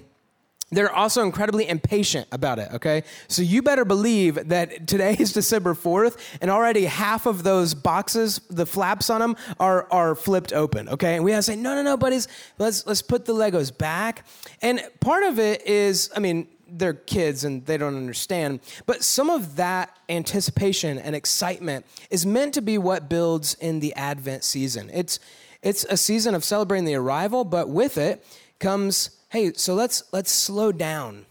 they're 0.72 0.92
also 0.92 1.24
incredibly 1.24 1.68
impatient 1.68 2.28
about 2.32 2.58
it, 2.58 2.70
okay? 2.74 3.04
So 3.28 3.42
you 3.42 3.62
better 3.62 3.86
believe 3.86 4.50
that 4.50 4.88
today 4.88 5.16
is 5.20 5.34
December 5.42 5.74
4th, 5.74 6.18
and 6.42 6.50
already 6.50 6.86
half 6.86 7.26
of 7.26 7.44
those 7.44 7.74
boxes, 7.74 8.40
the 8.50 8.66
flaps 8.66 9.10
on 9.10 9.20
them, 9.20 9.36
are, 9.60 9.88
are 9.92 10.16
flipped 10.16 10.54
open, 10.54 10.88
okay? 10.90 11.16
And 11.16 11.24
we 11.24 11.32
have 11.32 11.40
to 11.40 11.44
say, 11.44 11.56
no, 11.56 11.76
no, 11.76 11.84
no, 11.84 11.98
buddies, 11.98 12.28
let's, 12.58 12.86
let's 12.88 13.02
put 13.02 13.26
the 13.26 13.34
Legos 13.34 13.78
back. 13.78 14.26
And 14.62 14.82
part 15.02 15.24
of 15.24 15.40
it 15.40 15.68
is, 15.68 16.10
I 16.16 16.20
mean, 16.20 16.48
they're 16.74 16.94
kids 16.94 17.44
and 17.44 17.66
they 17.66 17.78
don't 17.78 17.98
understand. 17.98 18.62
But 18.86 19.04
some 19.04 19.30
of 19.30 19.58
that 19.58 19.98
anticipation 20.08 20.98
and 20.98 21.16
excitement 21.16 21.86
is 22.10 22.26
meant 22.26 22.54
to 22.54 22.62
be 22.62 22.78
what 22.78 23.10
builds 23.10 23.56
in 23.56 23.82
the 23.82 23.94
Advent 23.96 24.46
season. 24.46 24.90
It's 24.94 25.20
it's 25.62 25.84
a 25.90 25.98
season 25.98 26.34
of 26.34 26.44
celebrating 26.44 26.86
the 26.86 26.96
arrival, 26.96 27.44
but 27.44 27.70
with 27.70 27.98
it 27.98 28.26
comes, 28.60 29.12
hey, 29.32 29.54
so 29.54 29.74
let's 29.74 30.04
let's 30.12 30.32
slow 30.32 30.72
down. 30.72 31.26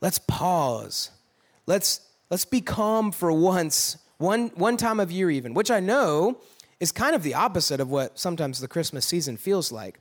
Let's 0.00 0.18
pause. 0.18 1.10
Let's 1.66 2.00
let's 2.30 2.44
be 2.44 2.60
calm 2.60 3.10
for 3.10 3.32
once, 3.32 3.96
one 4.18 4.48
one 4.54 4.76
time 4.76 5.00
of 5.00 5.10
year 5.10 5.30
even, 5.30 5.54
which 5.54 5.70
I 5.70 5.80
know 5.80 6.38
is 6.78 6.92
kind 6.92 7.14
of 7.14 7.22
the 7.22 7.34
opposite 7.34 7.80
of 7.80 7.90
what 7.90 8.18
sometimes 8.18 8.60
the 8.60 8.68
Christmas 8.68 9.06
season 9.06 9.36
feels 9.36 9.72
like 9.72 9.98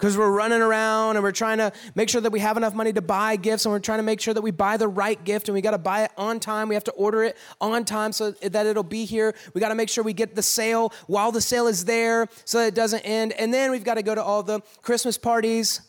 because 0.00 0.16
we're 0.16 0.30
running 0.30 0.62
around 0.62 1.16
and 1.16 1.22
we're 1.22 1.30
trying 1.30 1.58
to 1.58 1.70
make 1.94 2.08
sure 2.08 2.22
that 2.22 2.32
we 2.32 2.40
have 2.40 2.56
enough 2.56 2.74
money 2.74 2.90
to 2.90 3.02
buy 3.02 3.36
gifts 3.36 3.66
and 3.66 3.72
we're 3.72 3.78
trying 3.78 3.98
to 3.98 4.02
make 4.02 4.18
sure 4.18 4.32
that 4.32 4.40
we 4.40 4.50
buy 4.50 4.78
the 4.78 4.88
right 4.88 5.22
gift 5.24 5.48
and 5.48 5.54
we 5.54 5.60
got 5.60 5.72
to 5.72 5.78
buy 5.78 6.04
it 6.04 6.10
on 6.16 6.40
time. 6.40 6.68
We 6.68 6.74
have 6.74 6.84
to 6.84 6.92
order 6.92 7.22
it 7.24 7.36
on 7.60 7.84
time 7.84 8.12
so 8.12 8.30
that 8.30 8.66
it'll 8.66 8.82
be 8.82 9.04
here. 9.04 9.34
We 9.52 9.60
got 9.60 9.68
to 9.68 9.74
make 9.74 9.90
sure 9.90 10.02
we 10.02 10.14
get 10.14 10.34
the 10.34 10.42
sale 10.42 10.94
while 11.06 11.32
the 11.32 11.42
sale 11.42 11.66
is 11.66 11.84
there 11.84 12.28
so 12.46 12.60
that 12.60 12.68
it 12.68 12.74
doesn't 12.74 13.00
end. 13.00 13.32
And 13.32 13.52
then 13.52 13.70
we've 13.70 13.84
got 13.84 13.94
to 13.94 14.02
go 14.02 14.14
to 14.14 14.22
all 14.22 14.42
the 14.42 14.60
Christmas 14.80 15.18
parties. 15.18 15.82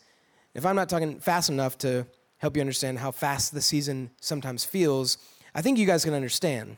If 0.54 0.66
I'm 0.66 0.76
not 0.76 0.90
talking 0.90 1.20
fast 1.20 1.50
enough 1.50 1.78
to 1.80 2.06
help 2.38 2.56
you 2.56 2.62
understand 2.62 3.00
how 3.00 3.12
fast 3.12 3.54
the 3.54 3.62
season 3.62 4.12
sometimes 4.20 4.66
feels, 4.66 5.18
I 5.54 5.62
think 5.62 5.78
you 5.78 5.86
guys 5.86 6.04
can 6.04 6.14
understand. 6.14 6.78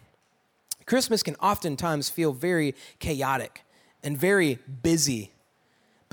Christmas 0.85 1.23
can 1.23 1.35
oftentimes 1.35 2.09
feel 2.09 2.33
very 2.33 2.75
chaotic 2.99 3.63
and 4.03 4.17
very 4.17 4.59
busy 4.81 5.33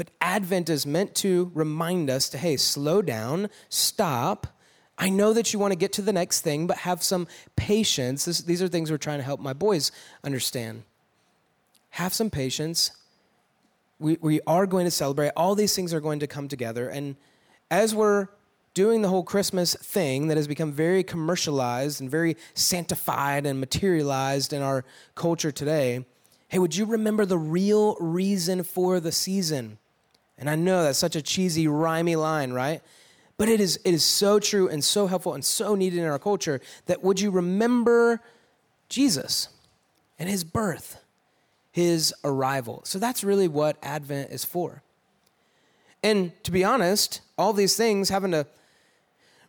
but 0.01 0.09
Advent 0.23 0.71
is 0.71 0.87
meant 0.87 1.15
to 1.17 1.53
remind 1.53 2.09
us 2.09 2.31
to, 2.31 2.39
hey, 2.39 2.57
slow 2.57 3.03
down, 3.03 3.51
stop. 3.69 4.47
I 4.97 5.11
know 5.11 5.35
that 5.35 5.53
you 5.53 5.59
want 5.59 5.73
to 5.73 5.77
get 5.79 5.93
to 5.93 6.01
the 6.01 6.11
next 6.11 6.41
thing, 6.41 6.67
but 6.67 6.79
have 6.79 7.03
some 7.03 7.29
patience. 7.55 8.25
This, 8.25 8.41
these 8.41 8.63
are 8.63 8.69
things 8.69 8.91
we're 8.91 8.97
trying 8.97 9.19
to 9.19 9.25
help 9.25 9.41
my 9.41 9.53
boys 9.53 9.93
understand. 10.25 10.85
Have 11.91 12.15
some 12.15 12.31
patience. 12.31 12.93
We, 13.99 14.17
we 14.23 14.41
are 14.47 14.65
going 14.65 14.87
to 14.87 14.91
celebrate. 14.91 15.33
All 15.37 15.55
these 15.55 15.77
things 15.77 15.93
are 15.93 16.01
going 16.01 16.21
to 16.21 16.27
come 16.27 16.49
together. 16.49 16.89
And 16.89 17.17
as 17.71 17.95
we're 17.95 18.29
doing 18.75 19.03
the 19.03 19.09
whole 19.09 19.23
Christmas 19.23 19.75
thing 19.75 20.29
that 20.29 20.37
has 20.37 20.47
become 20.47 20.73
very 20.73 21.03
commercialized 21.03 22.01
and 22.01 22.11
very 22.11 22.37
sanctified 22.55 23.47
and 23.47 23.59
materialized 23.59 24.53
in 24.53 24.63
our 24.63 24.85
culture 25.15 25.51
today, 25.51 26.05
hey, 26.49 26.59
would 26.59 26.77
you 26.77 26.85
remember 26.85 27.25
the 27.25 27.39
real 27.39 27.97
reason 28.01 28.63
for 28.63 29.01
the 29.01 29.13
season? 29.13 29.79
And 30.39 30.49
I 30.49 30.57
know 30.57 30.83
that's 30.83 30.99
such 30.99 31.17
a 31.17 31.23
cheesy, 31.23 31.67
rhymey 31.67 32.17
line, 32.17 32.53
right? 32.53 32.83
But 33.37 33.49
it 33.49 33.61
is, 33.61 33.79
it 33.85 33.93
is 33.93 34.05
so 34.05 34.39
true 34.39 34.69
and 34.69 34.85
so 34.85 35.07
helpful 35.07 35.35
and 35.35 35.45
so 35.45 35.75
needed 35.75 35.99
in 35.99 36.05
our 36.05 36.19
culture 36.19 36.61
that 36.87 37.03
would 37.03 37.21
you 37.21 37.31
remember 37.31 38.21
Jesus 38.89 39.49
and 40.19 40.29
his 40.29 40.45
birth? 40.45 41.01
his 41.73 42.13
arrival. 42.25 42.83
So 42.85 42.99
that's 42.99 43.23
really 43.23 43.49
what 43.49 43.77
Advent 43.83 44.31
is 44.31 44.45
for. 44.45 44.83
And 46.03 46.33
to 46.45 46.51
be 46.51 46.65
honest, 46.65 47.21
all 47.41 47.53
these 47.53 47.77
things, 47.77 48.11
having 48.11 48.33
to 48.33 48.47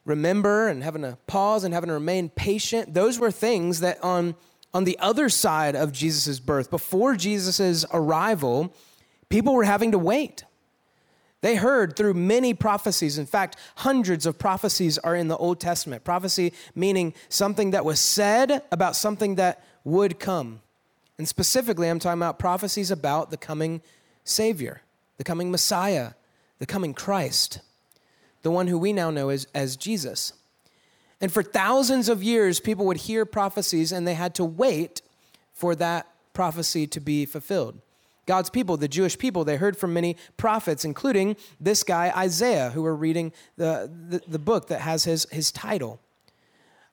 remember 0.06 0.68
and 0.68 0.84
having 0.84 1.04
to 1.04 1.18
pause 1.28 1.64
and 1.64 1.74
having 1.74 1.90
to 1.90 1.94
remain 1.94 2.30
patient, 2.30 2.94
those 2.94 3.20
were 3.20 3.32
things 3.32 3.82
that 3.82 4.04
on, 4.04 4.36
on 4.74 4.84
the 4.84 4.98
other 5.00 5.30
side 5.30 5.76
of 5.76 5.92
Jesus' 5.92 6.40
birth, 6.40 6.72
before 6.72 7.16
Jesus' 7.16 7.86
arrival, 7.94 8.74
people 9.30 9.54
were 9.54 9.64
having 9.64 9.92
to 9.92 10.00
wait. 10.00 10.44
They 11.42 11.56
heard 11.56 11.96
through 11.96 12.14
many 12.14 12.54
prophecies. 12.54 13.18
In 13.18 13.26
fact, 13.26 13.58
hundreds 13.78 14.26
of 14.26 14.38
prophecies 14.38 14.98
are 15.00 15.16
in 15.16 15.28
the 15.28 15.38
Old 15.38 15.60
Testament. 15.60 16.04
Prophecy 16.04 16.54
meaning 16.76 17.14
something 17.30 17.72
that 17.72 17.84
was 17.84 18.00
said 18.00 18.62
about 18.72 18.96
something 18.96 19.36
that 19.36 19.64
would 19.84 20.20
come. 20.20 20.62
And 21.18 21.28
specifically, 21.28 21.88
I'm 21.88 22.00
talking 22.00 22.20
about 22.20 22.40
prophecies 22.40 22.92
about 22.92 23.32
the 23.32 23.38
coming 23.38 23.82
Savior, 24.24 24.82
the 25.18 25.24
coming 25.24 25.50
Messiah, 25.52 26.12
the 26.60 26.68
coming 26.68 26.94
Christ, 26.94 27.60
the 28.42 28.52
one 28.52 28.68
who 28.68 28.78
we 28.78 28.94
now 28.94 29.10
know 29.10 29.30
as, 29.30 29.48
as 29.54 29.76
Jesus. 29.76 30.34
And 31.20 31.32
for 31.32 31.44
thousands 31.44 32.10
of 32.10 32.24
years, 32.24 32.60
people 32.60 32.86
would 32.88 32.98
hear 32.98 33.26
prophecies 33.26 33.92
and 33.92 34.08
they 34.08 34.16
had 34.16 34.34
to 34.36 34.46
wait 34.46 35.02
for 35.54 35.76
that 35.76 36.08
prophecy 36.34 36.88
to 36.88 37.00
be 37.00 37.26
fulfilled. 37.26 37.80
God's 38.26 38.50
people, 38.50 38.78
the 38.78 38.88
Jewish 38.88 39.18
people, 39.18 39.44
they 39.44 39.58
heard 39.58 39.78
from 39.78 39.94
many 39.94 40.16
prophets, 40.38 40.86
including 40.86 41.36
this 41.60 41.84
guy, 41.84 42.12
Isaiah, 42.16 42.70
who 42.70 42.84
we're 42.84 42.94
reading 42.94 43.34
the, 43.58 43.92
the, 44.10 44.22
the, 44.28 44.40
book 44.40 44.68
that 44.68 44.82
has 44.82 45.04
his, 45.04 45.28
his 45.32 45.52
title. 45.52 46.00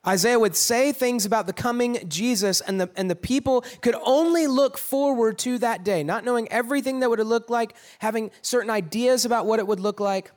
Isaiah 0.05 0.39
would 0.39 0.55
say 0.55 0.91
things 0.91 1.25
about 1.25 1.45
the 1.45 1.53
coming 1.53 1.99
Jesus, 2.07 2.61
and 2.61 2.81
the, 2.81 2.89
and 2.95 3.09
the 3.09 3.15
people 3.15 3.61
could 3.81 3.95
only 4.03 4.47
look 4.47 4.77
forward 4.77 5.37
to 5.39 5.57
that 5.59 5.83
day, 5.83 6.03
not 6.03 6.23
knowing 6.23 6.47
everything 6.51 6.99
that 7.01 7.09
would 7.09 7.19
look 7.19 7.49
like, 7.49 7.75
having 7.99 8.31
certain 8.41 8.69
ideas 8.69 9.23
about 9.23 9.45
what 9.45 9.59
it 9.59 9.67
would 9.67 9.79
look 9.79 9.99
like, 9.99 10.31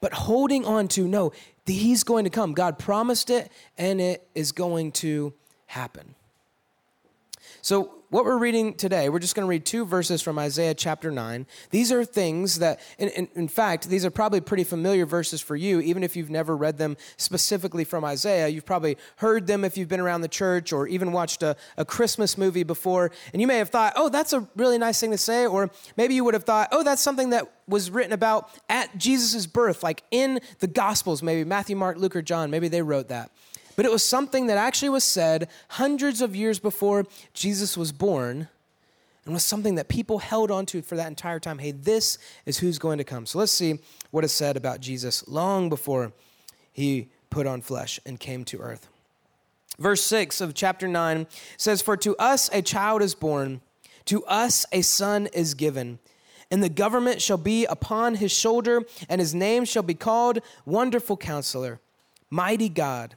but 0.00 0.12
holding 0.12 0.64
on 0.64 0.88
to 0.88 1.06
no, 1.06 1.32
he's 1.66 2.04
going 2.04 2.24
to 2.24 2.30
come. 2.30 2.52
God 2.52 2.78
promised 2.78 3.30
it, 3.30 3.50
and 3.78 4.00
it 4.00 4.26
is 4.34 4.52
going 4.52 4.92
to 4.92 5.32
happen. 5.66 6.14
So, 7.62 7.99
what 8.10 8.24
we're 8.24 8.38
reading 8.38 8.74
today, 8.74 9.08
we're 9.08 9.20
just 9.20 9.36
going 9.36 9.46
to 9.46 9.48
read 9.48 9.64
two 9.64 9.84
verses 9.84 10.20
from 10.20 10.36
Isaiah 10.36 10.74
chapter 10.74 11.12
9. 11.12 11.46
These 11.70 11.92
are 11.92 12.04
things 12.04 12.58
that, 12.58 12.80
in, 12.98 13.08
in, 13.10 13.28
in, 13.36 13.48
fact, 13.48 13.88
these 13.88 14.04
are 14.04 14.10
probably 14.10 14.40
pretty 14.40 14.64
familiar 14.64 15.06
verses 15.06 15.40
for 15.40 15.54
you, 15.54 15.80
even 15.80 16.02
if 16.02 16.16
you've 16.16 16.28
never 16.28 16.56
read 16.56 16.76
them 16.76 16.96
specifically 17.16 17.84
from 17.84 18.04
Isaiah. 18.04 18.48
You've 18.48 18.66
probably 18.66 18.98
heard 19.16 19.46
them 19.46 19.64
if 19.64 19.78
you've 19.78 19.88
been 19.88 20.00
around 20.00 20.22
the 20.22 20.28
church 20.28 20.72
or 20.72 20.88
even 20.88 21.12
watched 21.12 21.44
a, 21.44 21.56
a 21.76 21.84
Christmas 21.84 22.36
movie 22.36 22.64
before. 22.64 23.12
And 23.32 23.40
you 23.40 23.46
may 23.46 23.58
have 23.58 23.70
thought, 23.70 23.92
oh, 23.94 24.08
that's 24.08 24.32
a 24.32 24.46
really 24.56 24.76
nice 24.76 24.98
thing 24.98 25.12
to 25.12 25.18
say. 25.18 25.46
Or 25.46 25.70
maybe 25.96 26.14
you 26.14 26.24
would 26.24 26.34
have 26.34 26.44
thought, 26.44 26.68
oh, 26.72 26.82
that's 26.82 27.02
something 27.02 27.30
that 27.30 27.48
was 27.68 27.92
written 27.92 28.12
about 28.12 28.50
at 28.68 28.98
Jesus' 28.98 29.46
birth, 29.46 29.84
like 29.84 30.02
in 30.10 30.40
the 30.58 30.66
Gospels, 30.66 31.22
maybe 31.22 31.44
Matthew, 31.44 31.76
Mark, 31.76 31.96
Luke, 31.96 32.16
or 32.16 32.22
John. 32.22 32.50
Maybe 32.50 32.66
they 32.66 32.82
wrote 32.82 33.06
that 33.08 33.30
but 33.80 33.86
it 33.86 33.92
was 33.92 34.02
something 34.02 34.48
that 34.48 34.58
actually 34.58 34.90
was 34.90 35.04
said 35.04 35.48
hundreds 35.68 36.20
of 36.20 36.36
years 36.36 36.58
before 36.58 37.06
Jesus 37.32 37.78
was 37.78 37.92
born 37.92 38.46
and 39.24 39.32
was 39.32 39.42
something 39.42 39.76
that 39.76 39.88
people 39.88 40.18
held 40.18 40.50
onto 40.50 40.82
for 40.82 40.96
that 40.96 41.08
entire 41.08 41.40
time. 41.40 41.58
Hey, 41.58 41.70
this 41.70 42.18
is 42.44 42.58
who's 42.58 42.78
going 42.78 42.98
to 42.98 43.04
come. 43.04 43.24
So 43.24 43.38
let's 43.38 43.52
see 43.52 43.78
what 44.10 44.22
is 44.22 44.32
said 44.32 44.58
about 44.58 44.82
Jesus 44.82 45.26
long 45.26 45.70
before 45.70 46.12
he 46.70 47.08
put 47.30 47.46
on 47.46 47.62
flesh 47.62 47.98
and 48.04 48.20
came 48.20 48.44
to 48.44 48.58
earth. 48.58 48.86
Verse 49.78 50.02
6 50.02 50.42
of 50.42 50.52
chapter 50.52 50.86
9 50.86 51.26
says, 51.56 51.80
For 51.80 51.96
to 51.96 52.14
us 52.18 52.50
a 52.52 52.60
child 52.60 53.00
is 53.00 53.14
born, 53.14 53.62
to 54.04 54.22
us 54.26 54.66
a 54.72 54.82
son 54.82 55.26
is 55.28 55.54
given, 55.54 56.00
and 56.50 56.62
the 56.62 56.68
government 56.68 57.22
shall 57.22 57.38
be 57.38 57.64
upon 57.64 58.16
his 58.16 58.30
shoulder, 58.30 58.82
and 59.08 59.22
his 59.22 59.34
name 59.34 59.64
shall 59.64 59.82
be 59.82 59.94
called 59.94 60.40
Wonderful 60.66 61.16
Counselor, 61.16 61.80
Mighty 62.28 62.68
God 62.68 63.16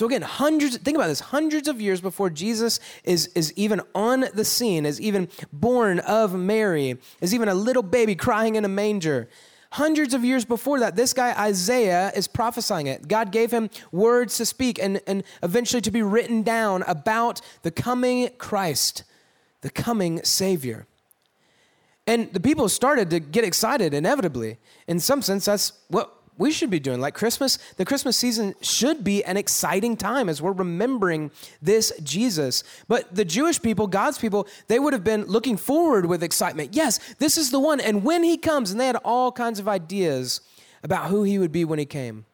So 0.00 0.06
again, 0.06 0.22
hundreds, 0.22 0.78
think 0.78 0.96
about 0.96 1.08
this, 1.08 1.20
hundreds 1.20 1.68
of 1.68 1.78
years 1.78 2.00
before 2.00 2.30
Jesus 2.30 2.80
is, 3.04 3.26
is 3.34 3.52
even 3.54 3.82
on 3.94 4.24
the 4.32 4.46
scene, 4.46 4.86
is 4.86 4.98
even 4.98 5.28
born 5.52 5.98
of 5.98 6.34
Mary, 6.34 6.96
is 7.20 7.34
even 7.34 7.50
a 7.50 7.54
little 7.54 7.82
baby 7.82 8.14
crying 8.14 8.54
in 8.54 8.64
a 8.64 8.68
manger. 8.68 9.28
Hundreds 9.72 10.14
of 10.14 10.24
years 10.24 10.46
before 10.46 10.80
that, 10.80 10.96
this 10.96 11.12
guy 11.12 11.38
Isaiah 11.38 12.12
is 12.16 12.28
prophesying 12.28 12.86
it. 12.86 13.08
God 13.08 13.30
gave 13.30 13.50
him 13.50 13.68
words 13.92 14.38
to 14.38 14.46
speak 14.46 14.78
and, 14.82 15.02
and 15.06 15.22
eventually 15.42 15.82
to 15.82 15.90
be 15.90 16.00
written 16.00 16.42
down 16.44 16.82
about 16.86 17.42
the 17.60 17.70
coming 17.70 18.30
Christ, 18.38 19.04
the 19.60 19.68
coming 19.68 20.24
Savior. 20.24 20.86
And 22.06 22.32
the 22.32 22.40
people 22.40 22.70
started 22.70 23.10
to 23.10 23.20
get 23.20 23.44
excited 23.44 23.92
inevitably. 23.92 24.56
In 24.88 24.98
some 24.98 25.20
sense, 25.20 25.44
that's 25.44 25.74
what 25.88 26.19
we 26.40 26.50
should 26.50 26.70
be 26.70 26.80
doing. 26.80 27.00
Like 27.00 27.14
Christmas, 27.14 27.58
the 27.76 27.84
Christmas 27.84 28.16
season 28.16 28.54
should 28.62 29.04
be 29.04 29.22
an 29.24 29.36
exciting 29.36 29.94
time 29.94 30.28
as 30.30 30.40
we're 30.40 30.52
remembering 30.52 31.30
this 31.60 31.92
Jesus. 32.02 32.64
But 32.88 33.14
the 33.14 33.26
Jewish 33.26 33.60
people, 33.60 33.86
God's 33.86 34.16
people, 34.16 34.48
they 34.66 34.78
would 34.78 34.94
have 34.94 35.04
been 35.04 35.26
looking 35.26 35.58
forward 35.58 36.06
with 36.06 36.22
excitement. 36.22 36.70
Yes, 36.72 36.98
this 37.18 37.36
is 37.36 37.50
the 37.50 37.60
one. 37.60 37.78
And 37.78 38.04
when 38.04 38.24
he 38.24 38.38
comes, 38.38 38.70
and 38.70 38.80
they 38.80 38.86
had 38.86 38.96
all 39.04 39.30
kinds 39.30 39.58
of 39.60 39.68
ideas 39.68 40.40
about 40.82 41.10
who 41.10 41.24
he 41.24 41.38
would 41.38 41.52
be 41.52 41.66
when 41.66 41.78
he 41.78 41.84
came. 41.84 42.24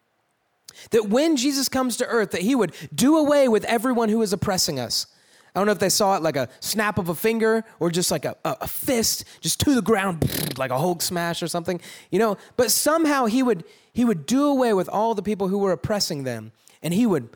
That 0.90 1.08
when 1.08 1.36
Jesus 1.36 1.68
comes 1.68 1.96
to 1.96 2.06
earth, 2.06 2.30
that 2.30 2.42
he 2.42 2.54
would 2.54 2.74
do 2.94 3.16
away 3.16 3.48
with 3.48 3.64
everyone 3.64 4.08
who 4.08 4.22
is 4.22 4.32
oppressing 4.32 4.78
us 4.78 5.08
I 5.56 5.58
don't 5.58 5.66
know 5.66 5.72
if 5.72 5.78
they 5.78 5.88
saw 5.88 6.16
it 6.16 6.22
like 6.22 6.36
a 6.36 6.50
snap 6.60 6.98
of 6.98 7.08
a 7.08 7.14
finger 7.14 7.64
or 7.80 7.90
just 7.90 8.10
like 8.10 8.26
a, 8.26 8.36
a, 8.44 8.56
a 8.60 8.66
fist, 8.68 9.24
just 9.40 9.58
to 9.60 9.74
the 9.74 9.80
ground, 9.80 10.58
like 10.58 10.70
a 10.70 10.78
Hulk 10.78 11.00
smash 11.00 11.42
or 11.42 11.48
something, 11.48 11.80
you 12.10 12.18
know. 12.18 12.36
But 12.58 12.70
somehow 12.70 13.24
he 13.24 13.42
would 13.42 13.64
he 13.90 14.04
would 14.04 14.26
do 14.26 14.44
away 14.44 14.74
with 14.74 14.86
all 14.90 15.14
the 15.14 15.22
people 15.22 15.48
who 15.48 15.56
were 15.56 15.72
oppressing 15.72 16.24
them, 16.24 16.52
and 16.82 16.92
he 16.92 17.06
would, 17.06 17.30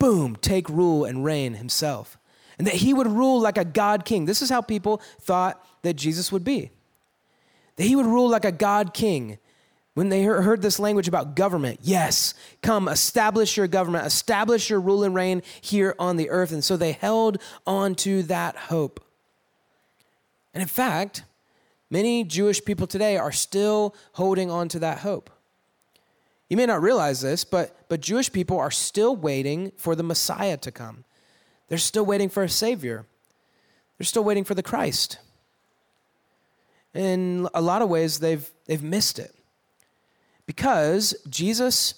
boom, 0.00 0.34
take 0.34 0.68
rule 0.68 1.04
and 1.04 1.24
reign 1.24 1.54
himself, 1.54 2.18
and 2.58 2.66
that 2.66 2.74
he 2.74 2.92
would 2.92 3.06
rule 3.06 3.40
like 3.40 3.56
a 3.56 3.64
God 3.64 4.04
king. 4.04 4.24
This 4.24 4.42
is 4.42 4.50
how 4.50 4.62
people 4.62 5.00
thought 5.20 5.64
that 5.82 5.94
Jesus 5.94 6.32
would 6.32 6.42
be. 6.42 6.72
That 7.76 7.84
he 7.84 7.94
would 7.94 8.06
rule 8.06 8.28
like 8.28 8.44
a 8.44 8.50
God 8.50 8.94
king 8.94 9.38
when 9.94 10.08
they 10.08 10.22
heard 10.22 10.62
this 10.62 10.78
language 10.78 11.08
about 11.08 11.34
government, 11.34 11.80
yes, 11.82 12.34
come 12.62 12.88
establish 12.88 13.56
your 13.56 13.66
government, 13.66 14.06
establish 14.06 14.70
your 14.70 14.80
rule 14.80 15.02
and 15.02 15.14
reign 15.14 15.42
here 15.60 15.94
on 15.98 16.16
the 16.16 16.30
earth. 16.30 16.52
And 16.52 16.64
so 16.64 16.76
they 16.76 16.92
held 16.92 17.38
on 17.66 17.94
to 17.96 18.22
that 18.24 18.56
hope. 18.56 19.04
And 20.54 20.62
in 20.62 20.68
fact, 20.68 21.24
many 21.90 22.24
Jewish 22.24 22.64
people 22.64 22.86
today 22.86 23.16
are 23.16 23.32
still 23.32 23.94
holding 24.12 24.50
on 24.50 24.68
to 24.68 24.78
that 24.78 24.98
hope. 24.98 25.28
You 26.48 26.56
may 26.56 26.66
not 26.66 26.82
realize 26.82 27.20
this, 27.20 27.44
but, 27.44 27.88
but 27.88 28.00
Jewish 28.00 28.30
people 28.32 28.58
are 28.58 28.72
still 28.72 29.14
waiting 29.14 29.72
for 29.76 29.94
the 29.94 30.02
Messiah 30.02 30.56
to 30.58 30.72
come. 30.72 31.04
They're 31.68 31.78
still 31.78 32.04
waiting 32.04 32.28
for 32.28 32.42
a 32.42 32.48
Savior, 32.48 33.06
they're 33.98 34.04
still 34.04 34.24
waiting 34.24 34.44
for 34.44 34.54
the 34.54 34.62
Christ. 34.62 35.18
In 36.92 37.48
a 37.54 37.60
lot 37.60 37.82
of 37.82 37.88
ways, 37.88 38.18
they've, 38.18 38.50
they've 38.66 38.82
missed 38.82 39.20
it. 39.20 39.32
Because 40.50 41.14
Jesus 41.28 41.94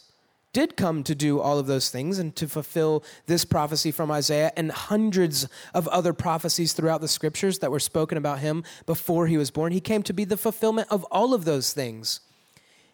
did 0.53 0.77
come 0.77 1.03
to 1.05 1.15
do 1.15 1.41
all 1.41 1.59
of 1.59 1.67
those 1.67 1.89
things 1.89 2.19
and 2.19 2.37
to 2.37 2.47
fulfill 2.47 3.03
this 3.25 3.47
prophecy 3.47 3.91
from 3.91 4.11
Isaiah 4.11 4.53
and 4.59 4.71
hundreds 4.71 5.49
of 5.73 5.89
other 5.89 6.13
prophecies 6.13 6.75
throughout 6.75 7.01
the 7.01 7.09
scriptures 7.09 7.61
that 7.61 7.71
were 7.71 7.81
spoken 7.81 8.19
about 8.19 8.41
him 8.41 8.63
before 8.85 9.27
he 9.27 9.39
was 9.39 9.51
born. 9.51 9.73
He 9.73 9.81
came 9.81 10.03
to 10.03 10.13
be 10.13 10.27
the 10.27 10.37
fulfillment 10.37 10.89
of 10.91 11.03
all 11.05 11.33
of 11.33 11.47
those 11.47 11.73
things. 11.73 12.21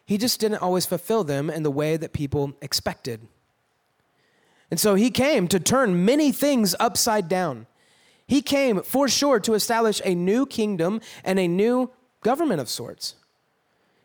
He 0.07 0.17
just 0.17 0.38
didn't 0.38 0.62
always 0.62 0.87
fulfill 0.87 1.25
them 1.25 1.50
in 1.50 1.65
the 1.65 1.73
way 1.73 1.97
that 1.97 2.12
people 2.12 2.55
expected. 2.62 3.27
And 4.71 4.79
so 4.79 4.95
he 4.95 5.11
came 5.11 5.49
to 5.49 5.59
turn 5.59 6.05
many 6.05 6.31
things 6.31 6.77
upside 6.79 7.29
down. 7.29 7.67
He 8.29 8.43
came 8.43 8.81
for 8.85 9.09
sure 9.09 9.41
to 9.41 9.55
establish 9.55 10.00
a 10.05 10.15
new 10.15 10.47
kingdom 10.47 11.00
and 11.25 11.41
a 11.41 11.49
new 11.49 11.91
government 12.23 12.61
of 12.61 12.69
sorts. 12.69 13.17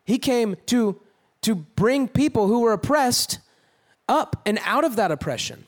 He 0.04 0.18
came 0.18 0.56
to 0.66 1.00
to 1.44 1.56
bring 1.56 2.08
people 2.08 2.48
who 2.48 2.62
were 2.62 2.74
oppressed 2.74 3.40
up 4.10 4.42
and 4.46 4.60
out 4.66 4.84
of 4.84 4.96
that 4.96 5.12
oppression. 5.12 5.66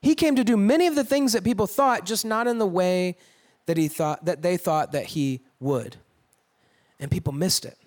He 0.00 0.14
came 0.14 0.36
to 0.36 0.44
do 0.44 0.56
many 0.56 0.86
of 0.86 0.94
the 0.94 1.04
things 1.04 1.32
that 1.32 1.44
people 1.44 1.66
thought, 1.66 2.04
just 2.04 2.24
not 2.24 2.46
in 2.46 2.58
the 2.58 2.66
way 2.66 3.16
that 3.66 3.76
he 3.76 3.88
thought 3.88 4.24
that 4.26 4.42
they 4.42 4.56
thought 4.56 4.92
that 4.92 5.06
he 5.06 5.40
would. 5.60 5.96
And 7.00 7.10
people 7.10 7.32
missed 7.32 7.64
it. 7.64 7.78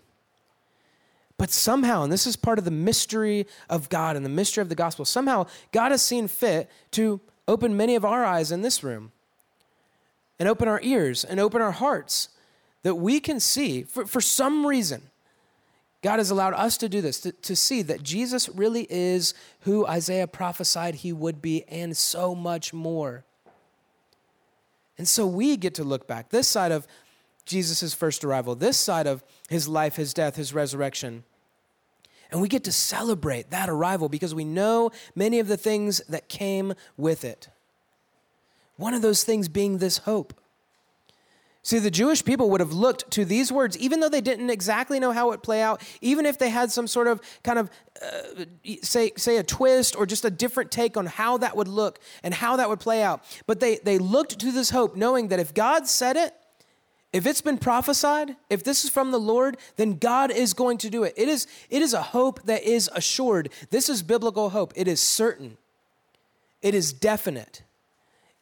But 1.38 1.52
somehow, 1.52 2.04
and 2.04 2.12
this 2.12 2.26
is 2.26 2.36
part 2.36 2.58
of 2.58 2.66
the 2.66 2.72
mystery 2.72 3.46
of 3.70 3.90
God 3.90 4.16
and 4.16 4.26
the 4.26 4.30
mystery 4.30 4.64
of 4.64 4.70
the 4.70 4.76
gospel, 4.76 5.06
somehow 5.06 5.46
God 5.72 5.92
has 5.92 6.02
seen 6.02 6.28
fit 6.28 6.70
to 6.92 7.22
open 7.48 7.78
many 7.78 7.96
of 7.96 8.04
our 8.04 8.26
eyes 8.26 8.52
in 8.52 8.64
this 8.64 8.84
room 8.84 9.12
and 10.40 10.50
open 10.50 10.68
our 10.68 10.82
ears 10.82 11.24
and 11.24 11.40
open 11.40 11.62
our 11.62 11.72
hearts 11.72 12.30
that 12.82 12.96
we 12.96 13.20
can 13.20 13.40
see 13.40 13.84
for, 13.84 14.06
for 14.06 14.22
some 14.22 14.66
reason. 14.66 15.04
God 16.04 16.18
has 16.20 16.30
allowed 16.30 16.54
us 16.54 16.78
to 16.78 16.90
do 16.90 17.02
this, 17.02 17.20
to, 17.22 17.32
to 17.32 17.56
see 17.56 17.82
that 17.82 18.04
Jesus 18.04 18.50
really 18.50 18.86
is 18.90 19.34
who 19.62 19.86
Isaiah 19.88 20.28
prophesied 20.28 20.96
he 20.96 21.12
would 21.12 21.42
be, 21.42 21.64
and 21.68 21.98
so 21.98 22.36
much 22.36 22.74
more. 22.74 23.26
And 24.98 25.08
so 25.08 25.26
we 25.26 25.58
get 25.58 25.76
to 25.76 25.84
look 25.84 26.08
back, 26.08 26.30
this 26.30 26.48
side 26.48 26.72
of 26.72 26.88
Jesus' 27.46 27.94
first 27.94 28.24
arrival, 28.24 28.56
this 28.56 28.78
side 28.78 29.08
of 29.08 29.24
his 29.50 29.68
life, 29.68 29.96
his 29.96 30.14
death, 30.14 30.36
his 30.36 30.54
resurrection. 30.54 31.24
And 32.32 32.42
we 32.42 32.50
get 32.50 32.66
to 32.66 32.72
celebrate 32.72 33.52
that 33.52 33.70
arrival 33.70 34.10
because 34.10 34.36
we 34.36 34.44
know 34.44 34.92
many 35.16 35.40
of 35.40 35.48
the 35.48 35.58
things 35.58 36.02
that 36.10 36.28
came 36.28 36.74
with 36.98 37.24
it. 37.24 37.48
One 38.76 38.94
of 38.94 39.02
those 39.02 39.24
things 39.24 39.48
being 39.48 39.78
this 39.78 40.00
hope. 40.00 40.34
See, 41.68 41.80
the 41.80 41.92
Jewish 41.92 42.24
people 42.24 42.50
would 42.52 42.62
have 42.62 42.72
looked 42.72 43.12
to 43.12 43.26
these 43.26 43.52
words, 43.52 43.78
even 43.78 44.00
though 44.00 44.08
they 44.08 44.22
didn't 44.22 44.50
exactly 44.50 45.02
know 45.02 45.12
how 45.12 45.28
it 45.28 45.32
would 45.32 45.44
play 45.44 45.62
out, 45.62 45.82
even 46.00 46.26
if 46.26 46.38
they 46.38 46.50
had 46.50 46.72
some 46.72 46.88
sort 46.88 47.08
of 47.08 47.20
kind 47.44 47.60
of, 47.60 47.70
uh, 48.02 48.46
say, 48.82 49.12
say 49.18 49.36
a 49.36 49.44
twist 49.44 49.94
or 49.98 50.06
just 50.06 50.24
a 50.24 50.30
different 50.30 50.72
take 50.72 50.96
on 50.96 51.08
how 51.08 51.36
that 51.40 51.58
would 51.58 51.68
look 51.68 52.00
and 52.24 52.34
how 52.34 52.56
that 52.56 52.70
would 52.70 52.80
play 52.80 53.04
out. 53.04 53.22
But 53.48 53.60
they, 53.60 53.80
they 53.80 53.98
looked 53.98 54.40
to 54.40 54.54
this 54.54 54.70
hope, 54.70 54.96
knowing 54.96 55.28
that 55.28 55.42
if 55.42 55.54
God 55.54 55.90
said 55.90 56.16
it, 56.16 56.34
if 57.12 57.26
it's 57.26 57.42
been 57.42 57.58
prophesied, 57.58 58.38
if 58.50 58.64
this 58.64 58.86
is 58.86 58.90
from 58.90 59.12
the 59.12 59.20
Lord, 59.20 59.58
then 59.76 59.98
God 59.98 60.32
is 60.32 60.54
going 60.54 60.78
to 60.78 60.90
do 60.90 61.04
it. 61.04 61.16
It 61.18 61.28
is, 61.28 61.48
it 61.70 61.82
is 61.82 61.94
a 61.94 62.02
hope 62.02 62.44
that 62.44 62.64
is 62.64 62.90
assured. 62.96 63.50
This 63.72 63.90
is 63.90 64.04
biblical 64.04 64.52
hope. 64.52 64.72
It 64.78 64.88
is 64.88 65.02
certain, 65.02 65.58
it 66.62 66.74
is 66.74 66.94
definite. 66.94 67.64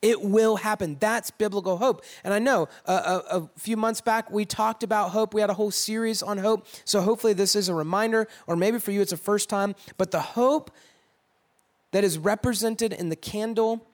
It 0.06 0.22
will 0.22 0.58
happen. 0.58 0.98
That's 1.00 1.32
biblical 1.32 1.78
hope. 1.78 2.04
And 2.24 2.32
I 2.32 2.38
know 2.38 2.70
uh, 2.86 3.22
a, 3.28 3.38
a, 3.38 3.50
few 3.58 3.76
months 3.76 4.02
back 4.02 4.30
we 4.30 4.46
talked 4.46 4.84
about 4.84 5.10
hope. 5.10 5.34
We 5.34 5.42
had 5.42 5.50
a 5.50 5.56
whole 5.56 5.72
series 5.72 6.22
on 6.22 6.38
hope. 6.38 6.68
So 6.86 7.02
hopefully 7.02 7.34
this 7.34 7.56
is 7.56 7.70
a 7.70 7.74
reminder, 7.74 8.28
or 8.46 8.56
maybe 8.56 8.78
for 8.78 8.92
you 8.92 9.02
it's 9.02 9.14
a 9.14 9.18
first 9.18 9.50
time. 9.50 9.74
But 9.98 10.12
the 10.12 10.22
hope 10.22 10.70
that 11.90 12.04
is 12.04 12.20
represented 12.20 12.94
in 12.94 13.10
the 13.10 13.16
candle 13.16 13.88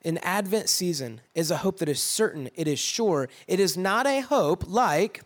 in 0.00 0.18
Advent 0.24 0.68
season 0.68 1.20
is 1.36 1.52
a 1.52 1.58
hope 1.58 1.78
that 1.78 1.88
is 1.88 2.00
certain, 2.00 2.50
it 2.56 2.66
is 2.66 2.80
sure. 2.80 3.28
It 3.46 3.60
is 3.60 3.76
not 3.76 4.08
a 4.08 4.22
hope 4.22 4.64
like 4.66 5.22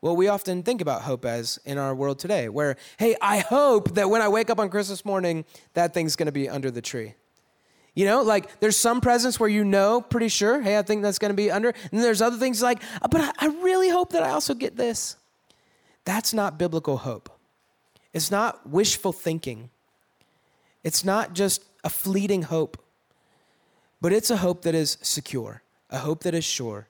what 0.00 0.18
we 0.18 0.28
often 0.28 0.62
think 0.62 0.82
about 0.82 1.00
hope 1.00 1.24
as 1.24 1.58
in 1.64 1.78
our 1.78 1.94
world 1.94 2.18
today, 2.18 2.50
where, 2.50 2.76
hey, 2.98 3.16
I 3.22 3.38
hope 3.38 3.94
that 3.94 4.10
when 4.10 4.20
I 4.20 4.28
wake 4.28 4.50
up 4.50 4.60
on 4.60 4.68
Christmas 4.68 5.06
morning, 5.06 5.46
that 5.72 5.94
thing's 5.94 6.16
gonna 6.16 6.32
be 6.32 6.50
under 6.50 6.70
the 6.70 6.82
tree. 6.82 7.14
You 7.94 8.06
know, 8.06 8.22
like 8.22 8.60
there's 8.60 8.76
some 8.76 9.00
presents 9.00 9.38
where 9.38 9.48
you 9.48 9.64
know 9.64 10.00
pretty 10.00 10.28
sure, 10.28 10.60
hey, 10.60 10.78
I 10.78 10.82
think 10.82 11.02
that's 11.02 11.18
gonna 11.18 11.34
be 11.34 11.50
under. 11.50 11.74
And 11.90 12.02
there's 12.02 12.22
other 12.22 12.38
things 12.38 12.62
like, 12.62 12.82
uh, 13.02 13.08
but 13.08 13.34
I 13.38 13.46
really 13.62 13.90
hope 13.90 14.12
that 14.12 14.22
I 14.22 14.30
also 14.30 14.54
get 14.54 14.76
this. 14.76 15.16
That's 16.04 16.32
not 16.32 16.58
biblical 16.58 16.98
hope. 16.98 17.30
It's 18.12 18.30
not 18.30 18.68
wishful 18.68 19.12
thinking. 19.12 19.70
It's 20.82 21.04
not 21.04 21.34
just 21.34 21.64
a 21.84 21.90
fleeting 21.90 22.42
hope 22.42 22.82
but 24.02 24.12
it's 24.12 24.30
a 24.30 24.36
hope 24.36 24.62
that 24.62 24.74
is 24.74 24.98
secure, 25.00 25.62
a 25.88 25.98
hope 25.98 26.24
that 26.24 26.34
is 26.34 26.44
sure. 26.44 26.88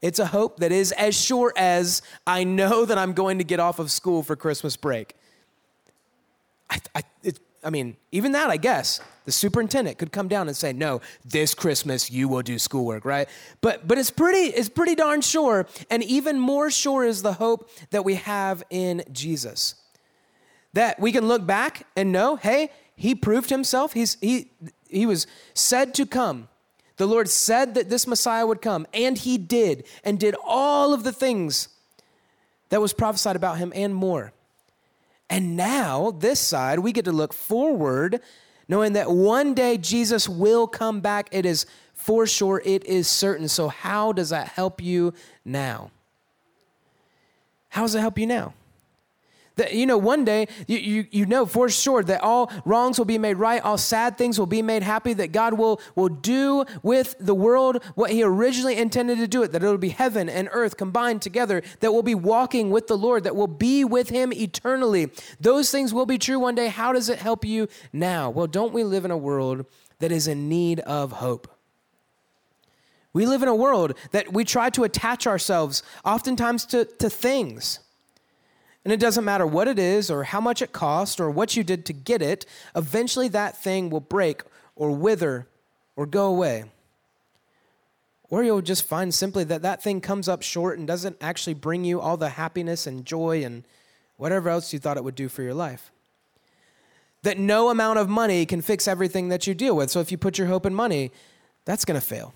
It's 0.00 0.18
a 0.18 0.26
hope 0.26 0.60
that 0.60 0.72
is 0.72 0.92
as 0.92 1.14
sure 1.14 1.52
as 1.56 2.00
I 2.26 2.44
know 2.44 2.86
that 2.86 2.96
I'm 2.96 3.12
going 3.12 3.36
to 3.36 3.44
get 3.44 3.60
off 3.60 3.78
of 3.78 3.90
school 3.90 4.22
for 4.22 4.34
Christmas 4.34 4.74
break. 4.74 5.14
I, 6.70 6.80
I, 6.94 7.02
I 7.64 7.70
mean, 7.70 7.96
even 8.12 8.32
that, 8.32 8.50
I 8.50 8.56
guess, 8.56 9.00
the 9.24 9.32
superintendent 9.32 9.98
could 9.98 10.12
come 10.12 10.28
down 10.28 10.48
and 10.48 10.56
say, 10.56 10.72
"No, 10.72 11.00
this 11.24 11.54
Christmas 11.54 12.10
you 12.10 12.28
will 12.28 12.42
do 12.42 12.58
schoolwork," 12.58 13.04
right? 13.04 13.28
But 13.60 13.88
but 13.88 13.98
it's 13.98 14.10
pretty 14.10 14.48
it's 14.50 14.68
pretty 14.68 14.94
darn 14.94 15.20
sure, 15.20 15.66
and 15.90 16.02
even 16.04 16.38
more 16.38 16.70
sure 16.70 17.04
is 17.04 17.22
the 17.22 17.34
hope 17.34 17.70
that 17.90 18.04
we 18.04 18.16
have 18.16 18.62
in 18.70 19.02
Jesus. 19.12 19.76
That 20.74 21.00
we 21.00 21.12
can 21.12 21.26
look 21.26 21.46
back 21.46 21.86
and 21.96 22.12
know, 22.12 22.36
hey, 22.36 22.70
he 22.96 23.14
proved 23.14 23.50
himself. 23.50 23.94
He's 23.94 24.16
he 24.20 24.50
he 24.88 25.06
was 25.06 25.26
said 25.54 25.94
to 25.94 26.06
come 26.06 26.48
the 26.96 27.06
Lord 27.06 27.28
said 27.28 27.74
that 27.74 27.90
this 27.90 28.06
Messiah 28.06 28.46
would 28.46 28.62
come, 28.62 28.86
and 28.94 29.18
he 29.18 29.36
did, 29.36 29.84
and 30.04 30.18
did 30.18 30.36
all 30.44 30.92
of 30.92 31.02
the 31.02 31.12
things 31.12 31.68
that 32.68 32.80
was 32.80 32.92
prophesied 32.92 33.36
about 33.36 33.58
him 33.58 33.72
and 33.74 33.94
more. 33.94 34.32
And 35.34 35.56
now, 35.56 36.12
this 36.12 36.38
side, 36.38 36.78
we 36.78 36.92
get 36.92 37.06
to 37.06 37.12
look 37.12 37.32
forward, 37.32 38.20
knowing 38.68 38.92
that 38.92 39.10
one 39.10 39.52
day 39.52 39.76
Jesus 39.76 40.28
will 40.28 40.68
come 40.68 41.00
back. 41.00 41.28
It 41.32 41.44
is 41.44 41.66
for 41.92 42.24
sure, 42.24 42.62
it 42.64 42.84
is 42.86 43.08
certain. 43.08 43.48
So, 43.48 43.66
how 43.66 44.12
does 44.12 44.28
that 44.28 44.46
help 44.46 44.80
you 44.80 45.12
now? 45.44 45.90
How 47.70 47.82
does 47.82 47.96
it 47.96 48.00
help 48.00 48.16
you 48.16 48.28
now? 48.28 48.54
That, 49.56 49.72
you 49.72 49.86
know, 49.86 49.98
one 49.98 50.24
day, 50.24 50.48
you, 50.66 50.78
you, 50.78 51.06
you 51.12 51.26
know 51.26 51.46
for 51.46 51.68
sure 51.68 52.02
that 52.02 52.22
all 52.22 52.50
wrongs 52.64 52.98
will 52.98 53.04
be 53.04 53.18
made 53.18 53.34
right, 53.34 53.62
all 53.62 53.78
sad 53.78 54.18
things 54.18 54.36
will 54.36 54.46
be 54.46 54.62
made 54.62 54.82
happy, 54.82 55.12
that 55.12 55.30
God 55.30 55.54
will, 55.54 55.80
will 55.94 56.08
do 56.08 56.64
with 56.82 57.14
the 57.20 57.34
world 57.36 57.82
what 57.94 58.10
He 58.10 58.24
originally 58.24 58.76
intended 58.76 59.18
to 59.18 59.28
do 59.28 59.44
it, 59.44 59.52
that 59.52 59.62
it'll 59.62 59.78
be 59.78 59.90
heaven 59.90 60.28
and 60.28 60.48
earth 60.50 60.76
combined 60.76 61.22
together, 61.22 61.62
that 61.78 61.92
we'll 61.92 62.02
be 62.02 62.16
walking 62.16 62.70
with 62.70 62.88
the 62.88 62.98
Lord, 62.98 63.22
that 63.22 63.36
we'll 63.36 63.46
be 63.46 63.84
with 63.84 64.08
Him 64.08 64.32
eternally. 64.32 65.10
Those 65.38 65.70
things 65.70 65.94
will 65.94 66.06
be 66.06 66.18
true 66.18 66.40
one 66.40 66.56
day. 66.56 66.66
How 66.66 66.92
does 66.92 67.08
it 67.08 67.20
help 67.20 67.44
you 67.44 67.68
now? 67.92 68.30
Well, 68.30 68.48
don't 68.48 68.72
we 68.72 68.82
live 68.82 69.04
in 69.04 69.12
a 69.12 69.16
world 69.16 69.66
that 70.00 70.10
is 70.10 70.26
in 70.26 70.48
need 70.48 70.80
of 70.80 71.12
hope? 71.12 71.48
We 73.12 73.26
live 73.26 73.42
in 73.44 73.48
a 73.48 73.54
world 73.54 73.94
that 74.10 74.32
we 74.32 74.44
try 74.44 74.70
to 74.70 74.82
attach 74.82 75.28
ourselves 75.28 75.84
oftentimes 76.04 76.66
to, 76.66 76.84
to 76.98 77.08
things 77.08 77.78
and 78.84 78.92
it 78.92 79.00
doesn't 79.00 79.24
matter 79.24 79.46
what 79.46 79.66
it 79.66 79.78
is 79.78 80.10
or 80.10 80.24
how 80.24 80.40
much 80.40 80.60
it 80.60 80.72
cost 80.72 81.18
or 81.18 81.30
what 81.30 81.56
you 81.56 81.64
did 81.64 81.86
to 81.86 81.92
get 81.92 82.20
it, 82.20 82.44
eventually 82.76 83.28
that 83.28 83.56
thing 83.56 83.88
will 83.88 84.00
break 84.00 84.42
or 84.76 84.90
wither 84.90 85.46
or 85.96 86.04
go 86.04 86.26
away. 86.26 86.64
Or 88.28 88.42
you'll 88.42 88.62
just 88.62 88.84
find 88.84 89.14
simply 89.14 89.44
that 89.44 89.62
that 89.62 89.82
thing 89.82 90.00
comes 90.00 90.28
up 90.28 90.42
short 90.42 90.78
and 90.78 90.86
doesn't 90.86 91.16
actually 91.20 91.54
bring 91.54 91.84
you 91.84 92.00
all 92.00 92.16
the 92.16 92.30
happiness 92.30 92.86
and 92.86 93.06
joy 93.06 93.42
and 93.42 93.64
whatever 94.16 94.50
else 94.50 94.72
you 94.72 94.78
thought 94.78 94.96
it 94.96 95.04
would 95.04 95.14
do 95.14 95.28
for 95.28 95.42
your 95.42 95.54
life. 95.54 95.90
That 97.22 97.38
no 97.38 97.70
amount 97.70 97.98
of 97.98 98.08
money 98.08 98.44
can 98.44 98.60
fix 98.60 98.86
everything 98.86 99.30
that 99.30 99.46
you 99.46 99.54
deal 99.54 99.76
with. 99.76 99.90
So 99.90 100.00
if 100.00 100.12
you 100.12 100.18
put 100.18 100.36
your 100.36 100.48
hope 100.48 100.66
in 100.66 100.74
money, 100.74 101.10
that's 101.64 101.86
going 101.86 101.98
to 101.98 102.06
fail. 102.06 102.34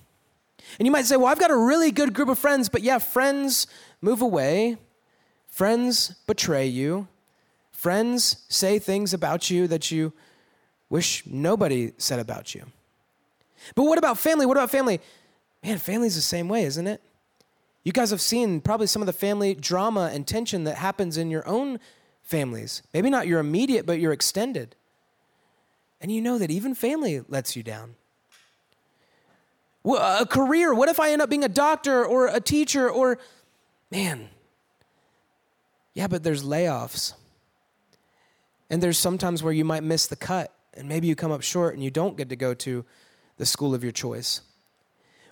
And 0.78 0.86
you 0.86 0.92
might 0.92 1.04
say, 1.04 1.16
well, 1.16 1.26
I've 1.26 1.40
got 1.40 1.50
a 1.50 1.56
really 1.56 1.90
good 1.90 2.14
group 2.14 2.28
of 2.28 2.38
friends, 2.38 2.68
but 2.68 2.82
yeah, 2.82 2.98
friends 2.98 3.66
move 4.00 4.22
away 4.22 4.78
Friends 5.58 6.10
betray 6.28 6.68
you. 6.68 7.08
Friends 7.72 8.44
say 8.48 8.78
things 8.78 9.12
about 9.12 9.50
you 9.50 9.66
that 9.66 9.90
you 9.90 10.12
wish 10.88 11.24
nobody 11.26 11.90
said 11.98 12.20
about 12.20 12.54
you. 12.54 12.62
But 13.74 13.82
what 13.82 13.98
about 13.98 14.18
family? 14.18 14.46
What 14.46 14.56
about 14.56 14.70
family? 14.70 15.00
Man, 15.64 15.78
family's 15.78 16.14
the 16.14 16.20
same 16.20 16.48
way, 16.48 16.62
isn't 16.62 16.86
it? 16.86 17.02
You 17.82 17.90
guys 17.90 18.10
have 18.10 18.20
seen 18.20 18.60
probably 18.60 18.86
some 18.86 19.02
of 19.02 19.06
the 19.06 19.12
family 19.12 19.52
drama 19.52 20.12
and 20.12 20.28
tension 20.28 20.62
that 20.62 20.76
happens 20.76 21.18
in 21.18 21.28
your 21.28 21.44
own 21.44 21.80
families. 22.22 22.80
Maybe 22.94 23.10
not 23.10 23.26
your 23.26 23.40
immediate, 23.40 23.84
but 23.84 23.98
your 23.98 24.12
extended. 24.12 24.76
And 26.00 26.12
you 26.12 26.22
know 26.22 26.38
that 26.38 26.52
even 26.52 26.76
family 26.76 27.24
lets 27.26 27.56
you 27.56 27.64
down. 27.64 27.96
A 29.84 30.24
career, 30.24 30.72
what 30.72 30.88
if 30.88 31.00
I 31.00 31.10
end 31.10 31.20
up 31.20 31.28
being 31.28 31.42
a 31.42 31.48
doctor 31.48 32.06
or 32.06 32.28
a 32.28 32.38
teacher 32.38 32.88
or, 32.88 33.18
man, 33.90 34.28
yeah, 35.98 36.06
but 36.06 36.22
there's 36.22 36.44
layoffs. 36.44 37.14
And 38.70 38.80
there's 38.80 38.96
sometimes 38.96 39.42
where 39.42 39.52
you 39.52 39.64
might 39.64 39.82
miss 39.82 40.06
the 40.06 40.14
cut 40.14 40.54
and 40.74 40.88
maybe 40.88 41.08
you 41.08 41.16
come 41.16 41.32
up 41.32 41.42
short 41.42 41.74
and 41.74 41.82
you 41.82 41.90
don't 41.90 42.16
get 42.16 42.28
to 42.28 42.36
go 42.36 42.54
to 42.54 42.84
the 43.36 43.44
school 43.44 43.74
of 43.74 43.82
your 43.82 43.90
choice. 43.90 44.42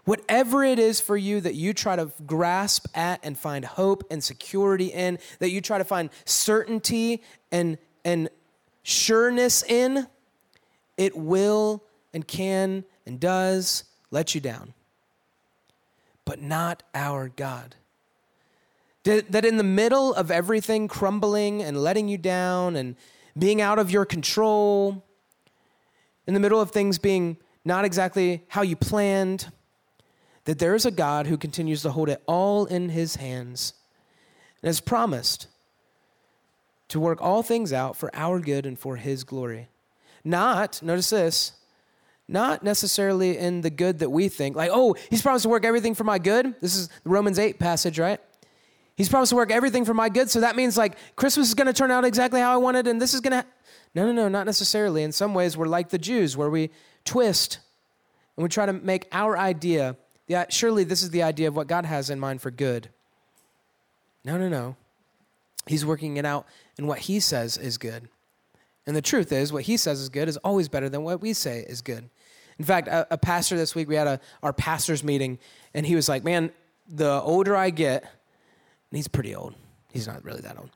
Whatever 0.06 0.64
it 0.64 0.80
is 0.80 1.00
for 1.00 1.16
you 1.16 1.40
that 1.40 1.54
you 1.54 1.72
try 1.72 1.94
to 1.94 2.10
grasp 2.26 2.88
at 2.96 3.20
and 3.22 3.38
find 3.38 3.64
hope 3.64 4.02
and 4.10 4.24
security 4.24 4.86
in, 4.86 5.20
that 5.38 5.50
you 5.50 5.60
try 5.60 5.78
to 5.78 5.84
find 5.84 6.10
certainty 6.24 7.22
and, 7.52 7.78
and 8.04 8.28
sureness 8.82 9.62
in, 9.62 10.08
it 10.96 11.16
will 11.16 11.84
and 12.12 12.26
can 12.26 12.82
and 13.06 13.20
does 13.20 13.84
let 14.10 14.34
you 14.34 14.40
down. 14.40 14.74
But 16.24 16.42
not 16.42 16.82
our 16.92 17.28
God. 17.28 17.76
That 19.06 19.44
in 19.44 19.56
the 19.56 19.62
middle 19.62 20.12
of 20.14 20.32
everything 20.32 20.88
crumbling 20.88 21.62
and 21.62 21.80
letting 21.80 22.08
you 22.08 22.18
down 22.18 22.74
and 22.74 22.96
being 23.38 23.60
out 23.60 23.78
of 23.78 23.88
your 23.88 24.04
control, 24.04 25.04
in 26.26 26.34
the 26.34 26.40
middle 26.40 26.60
of 26.60 26.72
things 26.72 26.98
being 26.98 27.36
not 27.64 27.84
exactly 27.84 28.42
how 28.48 28.62
you 28.62 28.74
planned, 28.74 29.52
that 30.44 30.58
there 30.58 30.74
is 30.74 30.84
a 30.84 30.90
God 30.90 31.28
who 31.28 31.36
continues 31.36 31.82
to 31.82 31.92
hold 31.92 32.08
it 32.08 32.20
all 32.26 32.66
in 32.66 32.88
his 32.88 33.14
hands 33.14 33.74
and 34.60 34.68
has 34.68 34.80
promised 34.80 35.46
to 36.88 36.98
work 36.98 37.22
all 37.22 37.44
things 37.44 37.72
out 37.72 37.96
for 37.96 38.10
our 38.12 38.40
good 38.40 38.66
and 38.66 38.76
for 38.76 38.96
his 38.96 39.22
glory. 39.22 39.68
Not, 40.24 40.82
notice 40.82 41.10
this, 41.10 41.52
not 42.26 42.64
necessarily 42.64 43.38
in 43.38 43.60
the 43.60 43.70
good 43.70 44.00
that 44.00 44.10
we 44.10 44.28
think, 44.28 44.56
like, 44.56 44.70
oh, 44.72 44.96
he's 45.10 45.22
promised 45.22 45.44
to 45.44 45.48
work 45.48 45.64
everything 45.64 45.94
for 45.94 46.02
my 46.02 46.18
good. 46.18 46.56
This 46.60 46.74
is 46.74 46.88
the 46.88 47.10
Romans 47.10 47.38
8 47.38 47.60
passage, 47.60 48.00
right? 48.00 48.20
He's 48.96 49.10
promised 49.10 49.30
to 49.30 49.36
work 49.36 49.50
everything 49.50 49.84
for 49.84 49.94
my 49.94 50.08
good. 50.08 50.30
So 50.30 50.40
that 50.40 50.56
means 50.56 50.76
like 50.76 50.96
Christmas 51.16 51.48
is 51.48 51.54
going 51.54 51.66
to 51.66 51.72
turn 51.72 51.90
out 51.90 52.04
exactly 52.04 52.40
how 52.40 52.52
I 52.52 52.56
wanted, 52.56 52.86
and 52.86 53.00
this 53.00 53.14
is 53.14 53.20
going 53.20 53.42
to. 53.42 53.46
No, 53.94 54.06
no, 54.06 54.12
no, 54.12 54.28
not 54.28 54.46
necessarily. 54.46 55.02
In 55.02 55.12
some 55.12 55.34
ways, 55.34 55.56
we're 55.56 55.68
like 55.68 55.90
the 55.90 55.98
Jews, 55.98 56.36
where 56.36 56.50
we 56.50 56.70
twist 57.04 57.60
and 58.36 58.42
we 58.42 58.48
try 58.48 58.66
to 58.66 58.72
make 58.72 59.06
our 59.12 59.38
idea. 59.38 59.96
Yeah, 60.26 60.46
surely 60.48 60.84
this 60.84 61.02
is 61.02 61.10
the 61.10 61.22
idea 61.22 61.48
of 61.48 61.56
what 61.56 61.66
God 61.66 61.84
has 61.84 62.10
in 62.10 62.18
mind 62.18 62.42
for 62.42 62.50
good. 62.50 62.88
No, 64.24 64.36
no, 64.36 64.48
no. 64.48 64.76
He's 65.66 65.84
working 65.84 66.16
it 66.16 66.24
out 66.24 66.46
in 66.78 66.86
what 66.86 67.00
He 67.00 67.20
says 67.20 67.56
is 67.56 67.78
good. 67.78 68.08
And 68.86 68.94
the 68.94 69.02
truth 69.02 69.32
is, 69.32 69.52
what 69.52 69.64
He 69.64 69.76
says 69.76 70.00
is 70.00 70.08
good 70.08 70.28
is 70.28 70.36
always 70.38 70.68
better 70.68 70.88
than 70.88 71.02
what 71.02 71.20
we 71.20 71.32
say 71.32 71.64
is 71.68 71.80
good. 71.80 72.08
In 72.58 72.64
fact, 72.64 72.88
a, 72.88 73.06
a 73.10 73.18
pastor 73.18 73.56
this 73.56 73.74
week, 73.74 73.88
we 73.88 73.94
had 73.94 74.06
a, 74.06 74.20
our 74.42 74.52
pastor's 74.52 75.04
meeting, 75.04 75.38
and 75.74 75.86
he 75.86 75.94
was 75.94 76.08
like, 76.08 76.24
Man, 76.24 76.50
the 76.88 77.20
older 77.22 77.56
I 77.56 77.70
get, 77.70 78.04
and 78.90 78.96
he's 78.96 79.08
pretty 79.08 79.34
old. 79.34 79.54
He's 79.92 80.06
not 80.06 80.24
really 80.24 80.40
that 80.42 80.58
old. 80.58 80.70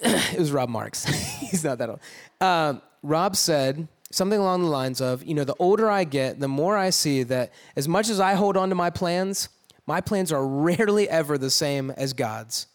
it 0.00 0.38
was 0.38 0.52
Rob 0.52 0.68
Marks. 0.68 1.04
he's 1.40 1.64
not 1.64 1.78
that 1.78 1.90
old. 1.90 2.00
Um, 2.40 2.82
Rob 3.02 3.36
said 3.36 3.88
something 4.10 4.38
along 4.38 4.62
the 4.62 4.68
lines 4.68 5.00
of, 5.00 5.24
you 5.24 5.34
know, 5.34 5.44
the 5.44 5.56
older 5.58 5.90
I 5.90 6.04
get, 6.04 6.40
the 6.40 6.48
more 6.48 6.76
I 6.76 6.90
see 6.90 7.22
that 7.24 7.52
as 7.76 7.88
much 7.88 8.08
as 8.08 8.20
I 8.20 8.34
hold 8.34 8.56
on 8.56 8.68
to 8.70 8.74
my 8.74 8.90
plans, 8.90 9.48
my 9.86 10.00
plans 10.00 10.32
are 10.32 10.46
rarely 10.46 11.08
ever 11.08 11.38
the 11.38 11.50
same 11.50 11.90
as 11.90 12.12
God's, 12.12 12.66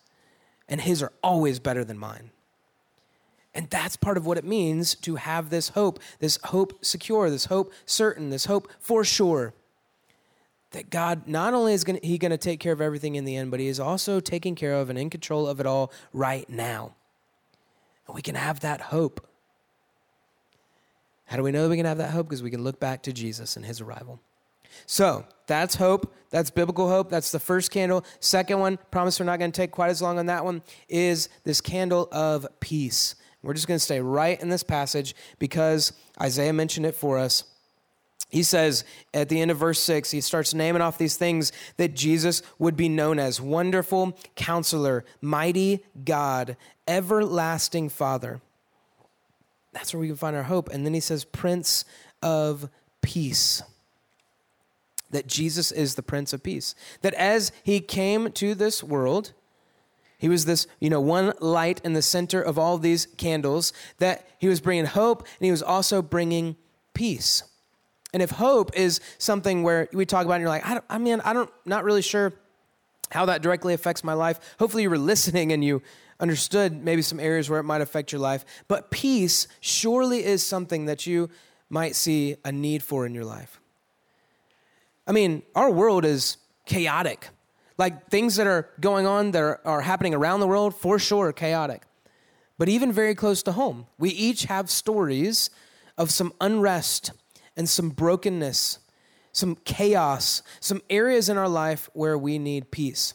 and 0.68 0.82
His 0.82 1.02
are 1.02 1.14
always 1.24 1.60
better 1.60 1.84
than 1.84 1.98
mine. 1.98 2.32
And 3.56 3.70
that's 3.70 3.96
part 3.96 4.18
of 4.18 4.26
what 4.26 4.38
it 4.38 4.44
means 4.44 4.96
to 4.96 5.16
have 5.16 5.50
this 5.50 5.70
hope, 5.70 6.00
this 6.20 6.40
hope 6.46 6.84
secure, 6.84 7.30
this 7.30 7.46
hope 7.46 7.72
certain, 7.86 8.32
this 8.32 8.46
hope 8.46 8.68
for 8.80 9.04
sure. 9.04 9.54
That 10.74 10.90
God 10.90 11.28
not 11.28 11.54
only 11.54 11.74
is 11.74 11.84
gonna, 11.84 12.00
He 12.04 12.18
going 12.18 12.32
to 12.32 12.38
take 12.38 12.60
care 12.60 12.74
of 12.74 12.82
everything 12.82 13.16
in 13.16 13.26
the 13.26 13.36
end, 13.36 13.50
but 13.50 13.60
He 13.60 13.68
is 13.68 13.80
also 13.80 14.20
taking 14.20 14.54
care 14.54 14.74
of 14.74 14.90
and 14.90 15.00
in 15.00 15.10
control 15.10 15.48
of 15.48 15.60
it 15.60 15.66
all 15.66 15.92
right 16.12 16.48
now. 16.50 16.96
And 18.08 18.16
we 18.16 18.22
can 18.22 18.36
have 18.36 18.60
that 18.60 18.82
hope. 18.82 19.26
How 21.26 21.38
do 21.38 21.44
we 21.44 21.52
know 21.52 21.64
that 21.64 21.70
we 21.70 21.78
can 21.78 21.86
have 21.86 22.00
that 22.00 22.12
hope? 22.12 22.28
Because 22.28 22.44
we 22.44 22.52
can 22.52 22.64
look 22.64 22.80
back 22.80 23.04
to 23.04 23.14
Jesus 23.14 23.56
and 23.56 23.66
His 23.66 23.82
arrival. 23.82 24.20
So 24.86 25.26
that's 25.48 25.76
hope. 25.76 26.14
That's 26.32 26.50
biblical 26.50 26.90
hope. 26.90 27.10
That's 27.10 27.32
the 27.32 27.40
first 27.40 27.72
candle. 27.72 28.04
Second 28.20 28.60
one, 28.60 28.80
promise 28.92 29.20
we're 29.20 29.26
not 29.26 29.40
going 29.40 29.52
to 29.52 29.56
take 29.56 29.72
quite 29.72 29.90
as 29.90 30.02
long 30.02 30.20
on 30.20 30.26
that 30.28 30.44
one, 30.44 30.64
is 30.90 31.30
this 31.44 31.62
candle 31.62 32.10
of 32.12 32.48
peace. 32.60 33.16
We're 33.44 33.54
just 33.54 33.68
going 33.68 33.78
to 33.78 33.84
stay 33.84 34.00
right 34.00 34.42
in 34.42 34.50
this 34.50 34.64
passage 34.64 35.16
because 35.38 35.94
Isaiah 36.20 36.54
mentioned 36.54 36.86
it 36.86 36.96
for 36.96 37.20
us. 37.20 37.44
He 38.34 38.42
says 38.42 38.84
at 39.14 39.30
the 39.30 39.40
end 39.40 39.52
of 39.52 39.58
verse 39.58 39.80
6, 39.80 40.10
he 40.10 40.20
starts 40.20 40.56
naming 40.56 40.82
off 40.82 40.98
these 40.98 41.18
things 41.18 41.52
that 41.78 41.94
Jesus 41.94 42.42
would 42.58 42.76
be 42.76 42.90
known 42.90 43.20
as 43.20 43.40
wonderful 43.40 44.18
counselor, 44.36 45.06
mighty 45.22 45.86
God, 46.04 46.58
everlasting 46.88 47.90
Father. 47.90 48.42
That's 49.72 49.94
where 49.94 50.02
we 50.02 50.08
can 50.08 50.16
find 50.16 50.36
our 50.36 50.44
hope. 50.44 50.70
And 50.70 50.84
then 50.84 50.96
he 50.96 51.00
says, 51.00 51.26
Prince 51.26 51.86
of 52.24 52.72
Peace 53.04 53.62
that 55.12 55.28
Jesus 55.28 55.72
is 55.72 55.94
the 55.94 56.02
Prince 56.02 56.34
of 56.34 56.42
Peace. 56.42 56.74
That 57.02 57.14
as 57.14 57.52
he 57.62 57.82
came 57.82 58.32
to 58.32 58.56
this 58.56 58.84
world, 58.84 59.34
he 60.18 60.28
was 60.28 60.46
this, 60.46 60.66
you 60.80 60.90
know, 60.90 61.02
one 61.02 61.34
light 61.40 61.82
in 61.84 61.94
the 61.94 62.02
center 62.02 62.42
of 62.42 62.58
all 62.58 62.80
these 62.80 63.06
candles, 63.18 63.74
that 64.00 64.28
he 64.40 64.48
was 64.48 64.60
bringing 64.60 64.86
hope 64.86 65.20
and 65.22 65.46
he 65.46 65.52
was 65.52 65.62
also 65.62 66.02
bringing 66.02 66.56
peace. 66.96 67.44
And 68.14 68.22
if 68.22 68.30
hope 68.30 68.78
is 68.78 69.02
something 69.18 69.64
where 69.64 69.90
we 69.92 70.06
talk 70.06 70.26
about 70.26 70.36
and 70.36 70.42
you're 70.42 70.50
like, 70.50 70.66
I, 70.66 70.80
I 70.90 70.98
mean, 71.00 71.20
I 71.22 71.34
don't, 71.34 71.50
not 71.66 71.84
really 71.84 72.04
sure 72.04 72.32
how 73.12 73.26
that 73.26 73.42
directly 73.42 73.74
affects 73.74 74.04
my 74.04 74.14
life. 74.14 74.40
Hopefully 74.60 74.84
you 74.84 74.90
were 74.90 74.98
listening 74.98 75.52
and 75.52 75.64
you 75.64 75.82
understood 76.20 76.84
maybe 76.84 77.02
some 77.02 77.20
areas 77.20 77.50
where 77.50 77.60
it 77.60 77.64
might 77.64 77.82
affect 77.82 78.12
your 78.12 78.22
life. 78.22 78.46
But 78.68 78.92
peace 78.92 79.48
surely 79.60 80.24
is 80.24 80.46
something 80.46 80.86
that 80.86 81.08
you 81.08 81.30
might 81.70 81.96
see 81.96 82.36
a 82.46 82.52
need 82.52 82.84
for 82.84 83.06
in 83.06 83.16
your 83.16 83.26
life. 83.26 83.60
I 85.08 85.12
mean, 85.12 85.42
our 85.56 85.72
world 85.72 86.06
is 86.06 86.38
chaotic. 86.66 87.30
Like 87.78 88.10
things 88.10 88.36
that 88.36 88.48
are 88.48 88.70
going 88.80 89.08
on 89.08 89.32
that 89.32 89.42
are, 89.42 89.60
are 89.66 89.82
happening 89.82 90.14
around 90.14 90.40
the 90.40 90.48
world, 90.48 90.76
for 90.76 91.00
sure, 91.00 91.30
are 91.30 91.34
chaotic. 91.34 91.82
But 92.60 92.70
even 92.70 92.92
very 92.92 93.16
close 93.16 93.42
to 93.44 93.52
home, 93.54 93.88
we 93.98 94.12
each 94.12 94.46
have 94.46 94.70
stories 94.70 95.50
of 95.98 96.12
some 96.12 96.32
unrest 96.40 97.12
and 97.56 97.68
some 97.70 97.90
brokenness, 97.90 98.80
some 99.32 99.56
chaos, 99.66 100.42
some 100.60 100.82
areas 100.90 101.30
in 101.30 101.38
our 101.38 101.50
life 101.50 101.90
where 101.94 102.18
we 102.18 102.38
need 102.40 102.72
peace. 102.72 103.14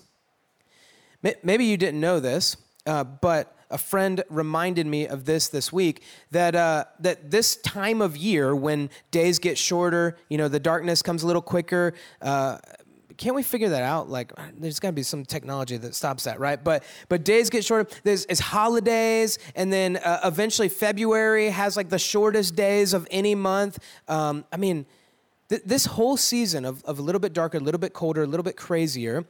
Maybe 1.43 1.65
you 1.65 1.77
didn't 1.77 2.01
know 2.01 2.21
this, 2.21 2.57
uh, 2.87 3.05
but 3.05 3.55
a 3.71 3.79
friend 3.79 4.23
reminded 4.31 4.87
me 4.87 5.07
of 5.07 5.25
this 5.25 5.49
this 5.49 5.73
week 5.73 6.03
that 6.31 6.55
uh, 6.55 6.85
that 7.01 7.31
this 7.31 7.57
time 7.57 8.01
of 8.01 8.17
year 8.17 8.55
when 8.55 8.89
days 9.11 9.39
get 9.39 9.59
shorter, 9.59 10.17
you 10.29 10.39
know, 10.39 10.49
the 10.49 10.61
darkness 10.61 11.03
comes 11.03 11.23
a 11.23 11.27
little 11.27 11.43
quicker. 11.43 11.95
Uh, 12.23 12.59
can't 13.19 13.37
we 13.37 13.43
figure 13.43 13.69
that 13.69 13.83
out? 13.83 14.09
Like, 14.09 14.33
there's 14.57 14.79
got 14.79 14.89
to 14.89 14.93
be 14.93 15.03
some 15.03 15.25
technology 15.25 15.77
that 15.77 15.95
stops 15.95 16.25
that, 16.25 16.41
right? 16.41 16.63
But 16.63 16.85
but 17.09 17.25
days 17.25 17.51
get 17.51 17.65
shorter. 17.65 17.91
There's 18.05 18.25
it's 18.27 18.41
holidays, 18.41 19.39
and 19.55 19.73
then 19.73 19.97
uh, 19.97 20.21
eventually 20.25 20.69
February 20.69 21.51
has 21.51 21.77
like 21.77 21.91
the 21.91 21.99
shortest 21.99 22.55
days 22.55 22.95
of 22.95 23.07
any 23.11 23.35
month. 23.35 23.79
Um, 24.09 24.45
I 24.53 24.57
mean, 24.57 24.87
th- 25.51 25.63
this 25.67 25.85
whole 25.85 26.17
season 26.17 26.65
of, 26.65 26.83
of 26.85 26.99
a 26.99 27.03
little 27.03 27.21
bit 27.21 27.35
darker, 27.35 27.59
a 27.59 27.61
little 27.61 27.81
bit 27.81 27.93
colder, 27.93 28.23
a 28.23 28.27
little 28.27 28.45
bit 28.45 28.57
crazier 28.57 29.27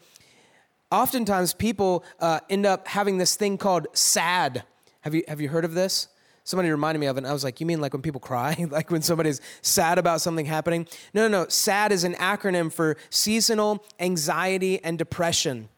oftentimes 0.90 1.52
people 1.52 2.04
uh, 2.20 2.40
end 2.48 2.66
up 2.66 2.88
having 2.88 3.18
this 3.18 3.36
thing 3.36 3.58
called 3.58 3.86
sad. 3.92 4.64
Have 5.02 5.14
you, 5.14 5.22
have 5.28 5.40
you 5.40 5.48
heard 5.48 5.64
of 5.64 5.74
this? 5.74 6.08
Somebody 6.48 6.70
reminded 6.70 6.98
me 6.98 7.08
of 7.08 7.18
it, 7.18 7.18
and 7.18 7.26
I 7.26 7.34
was 7.34 7.44
like, 7.44 7.60
You 7.60 7.66
mean 7.66 7.82
like 7.82 7.92
when 7.92 8.00
people 8.00 8.22
cry? 8.22 8.56
like 8.70 8.90
when 8.90 9.02
somebody's 9.02 9.42
sad 9.60 9.98
about 9.98 10.22
something 10.22 10.46
happening? 10.46 10.88
No, 11.12 11.28
no, 11.28 11.42
no. 11.42 11.48
SAD 11.48 11.92
is 11.92 12.04
an 12.04 12.14
acronym 12.14 12.72
for 12.72 12.96
seasonal 13.10 13.84
anxiety 14.00 14.82
and 14.82 14.96
depression. 14.96 15.68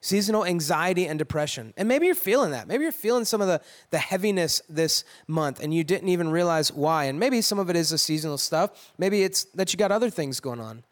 Seasonal 0.00 0.44
anxiety 0.44 1.06
and 1.06 1.20
depression. 1.20 1.72
And 1.76 1.86
maybe 1.86 2.06
you're 2.06 2.16
feeling 2.16 2.50
that. 2.50 2.66
Maybe 2.66 2.82
you're 2.82 2.90
feeling 2.90 3.24
some 3.24 3.40
of 3.40 3.46
the, 3.46 3.60
the 3.90 3.98
heaviness 3.98 4.60
this 4.68 5.04
month 5.28 5.62
and 5.62 5.72
you 5.72 5.84
didn't 5.84 6.08
even 6.08 6.30
realize 6.30 6.72
why. 6.72 7.04
And 7.04 7.20
maybe 7.20 7.40
some 7.40 7.60
of 7.60 7.70
it 7.70 7.76
is 7.76 7.90
the 7.90 7.98
seasonal 7.98 8.38
stuff. 8.38 8.92
Maybe 8.98 9.22
it's 9.22 9.44
that 9.54 9.72
you 9.72 9.76
got 9.76 9.92
other 9.92 10.10
things 10.10 10.40
going 10.40 10.60
on. 10.60 10.82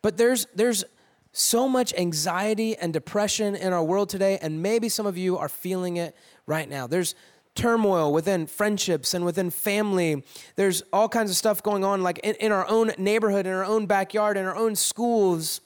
But 0.00 0.16
there's, 0.16 0.46
there's 0.54 0.84
so 1.32 1.68
much 1.68 1.92
anxiety 1.94 2.76
and 2.76 2.92
depression 2.92 3.56
in 3.56 3.72
our 3.72 3.82
world 3.82 4.08
today, 4.08 4.38
and 4.40 4.62
maybe 4.62 4.88
some 4.88 5.06
of 5.06 5.18
you 5.18 5.38
are 5.38 5.48
feeling 5.48 5.96
it 5.96 6.16
right 6.46 6.68
now. 6.68 6.86
There's 6.86 7.14
turmoil 7.58 8.12
within 8.12 8.46
friendships 8.46 9.12
and 9.12 9.24
within 9.24 9.50
family. 9.50 10.24
There's 10.54 10.82
all 10.92 11.08
kinds 11.08 11.30
of 11.30 11.36
stuff 11.36 11.62
going 11.62 11.84
on, 11.84 12.02
like 12.02 12.18
in, 12.20 12.36
in, 12.36 12.52
our 12.52 12.66
own 12.68 12.92
neighborhood, 12.96 13.46
in 13.46 13.52
our 13.52 13.64
own 13.64 13.86
backyard, 13.86 14.36
in 14.36 14.46
our 14.46 14.54
own 14.54 14.76
schools. 14.76 15.60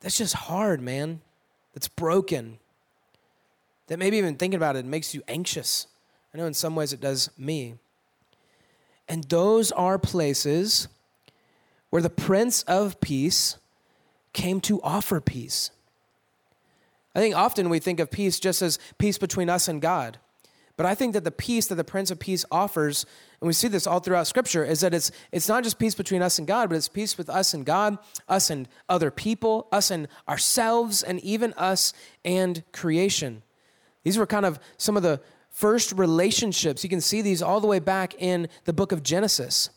That's 0.00 0.18
just 0.18 0.34
hard, 0.34 0.82
man. 0.82 1.22
That's 1.72 1.88
broken. 1.88 2.58
That 3.86 3.98
maybe 3.98 4.18
even 4.18 4.36
thinking 4.36 4.58
about 4.58 4.76
it 4.76 4.84
makes 4.84 5.14
you 5.14 5.22
anxious. 5.26 5.86
I 6.34 6.38
know 6.38 6.46
in 6.46 6.54
some 6.54 6.76
ways 6.76 6.92
it 6.92 7.00
does 7.00 7.30
me. 7.38 7.76
And 9.08 9.24
those 9.24 9.72
are 9.72 9.98
places 9.98 10.86
where 11.88 12.02
the 12.02 12.10
Prince 12.10 12.62
of 12.64 13.00
Peace 13.00 13.56
came 14.32 14.60
to 14.60 14.80
offer 14.82 15.20
peace. 15.20 15.70
I 17.14 17.18
think 17.18 17.34
often 17.34 17.70
we 17.70 17.80
think 17.80 17.98
of 17.98 18.10
peace 18.10 18.38
just 18.38 18.62
as 18.62 18.78
peace 18.98 19.18
between 19.18 19.48
us 19.48 19.66
and 19.66 19.80
God. 19.80 20.18
But 20.80 20.86
I 20.86 20.94
think 20.94 21.12
that 21.12 21.24
the 21.24 21.30
peace 21.30 21.66
that 21.66 21.74
the 21.74 21.84
Prince 21.84 22.10
of 22.10 22.18
Peace 22.18 22.46
offers, 22.50 23.04
and 23.38 23.46
we 23.46 23.52
see 23.52 23.68
this 23.68 23.86
all 23.86 24.00
throughout 24.00 24.26
Scripture, 24.26 24.64
is 24.64 24.80
that 24.80 24.94
it's, 24.94 25.10
it's 25.30 25.46
not 25.46 25.62
just 25.62 25.78
peace 25.78 25.94
between 25.94 26.22
us 26.22 26.38
and 26.38 26.48
God, 26.48 26.70
but 26.70 26.76
it's 26.76 26.88
peace 26.88 27.18
with 27.18 27.28
us 27.28 27.52
and 27.52 27.66
God, 27.66 27.98
us 28.30 28.48
and 28.48 28.66
other 28.88 29.10
people, 29.10 29.68
us 29.72 29.90
and 29.90 30.08
ourselves, 30.26 31.02
and 31.02 31.20
even 31.20 31.52
us 31.58 31.92
and 32.24 32.64
creation. 32.72 33.42
These 34.04 34.16
were 34.16 34.24
kind 34.24 34.46
of 34.46 34.58
some 34.78 34.96
of 34.96 35.02
the 35.02 35.20
first 35.50 35.92
relationships. 35.92 36.82
You 36.82 36.88
can 36.88 37.02
see 37.02 37.20
these 37.20 37.42
all 37.42 37.60
the 37.60 37.66
way 37.66 37.78
back 37.78 38.14
in 38.14 38.48
the 38.64 38.72
book 38.72 38.90
of 38.90 39.02
Genesis 39.02 39.68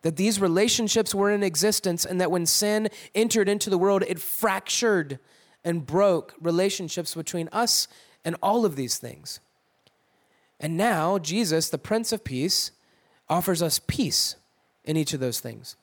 that 0.00 0.16
these 0.16 0.40
relationships 0.40 1.14
were 1.14 1.30
in 1.30 1.42
existence 1.42 2.06
and 2.06 2.18
that 2.18 2.30
when 2.30 2.46
sin 2.46 2.88
entered 3.14 3.50
into 3.50 3.68
the 3.68 3.76
world, 3.76 4.04
it 4.08 4.18
fractured 4.18 5.18
and 5.62 5.84
broke 5.84 6.34
relationships 6.40 7.14
between 7.14 7.50
us 7.52 7.88
and 8.24 8.36
all 8.42 8.64
of 8.64 8.74
these 8.74 8.96
things. 8.96 9.38
And 10.58 10.76
now, 10.76 11.18
Jesus, 11.18 11.68
the 11.68 11.78
Prince 11.78 12.12
of 12.12 12.24
Peace, 12.24 12.70
offers 13.28 13.62
us 13.62 13.78
peace 13.78 14.36
in 14.84 14.96
each 14.96 15.12
of 15.12 15.20
those 15.20 15.40
things 15.40 15.76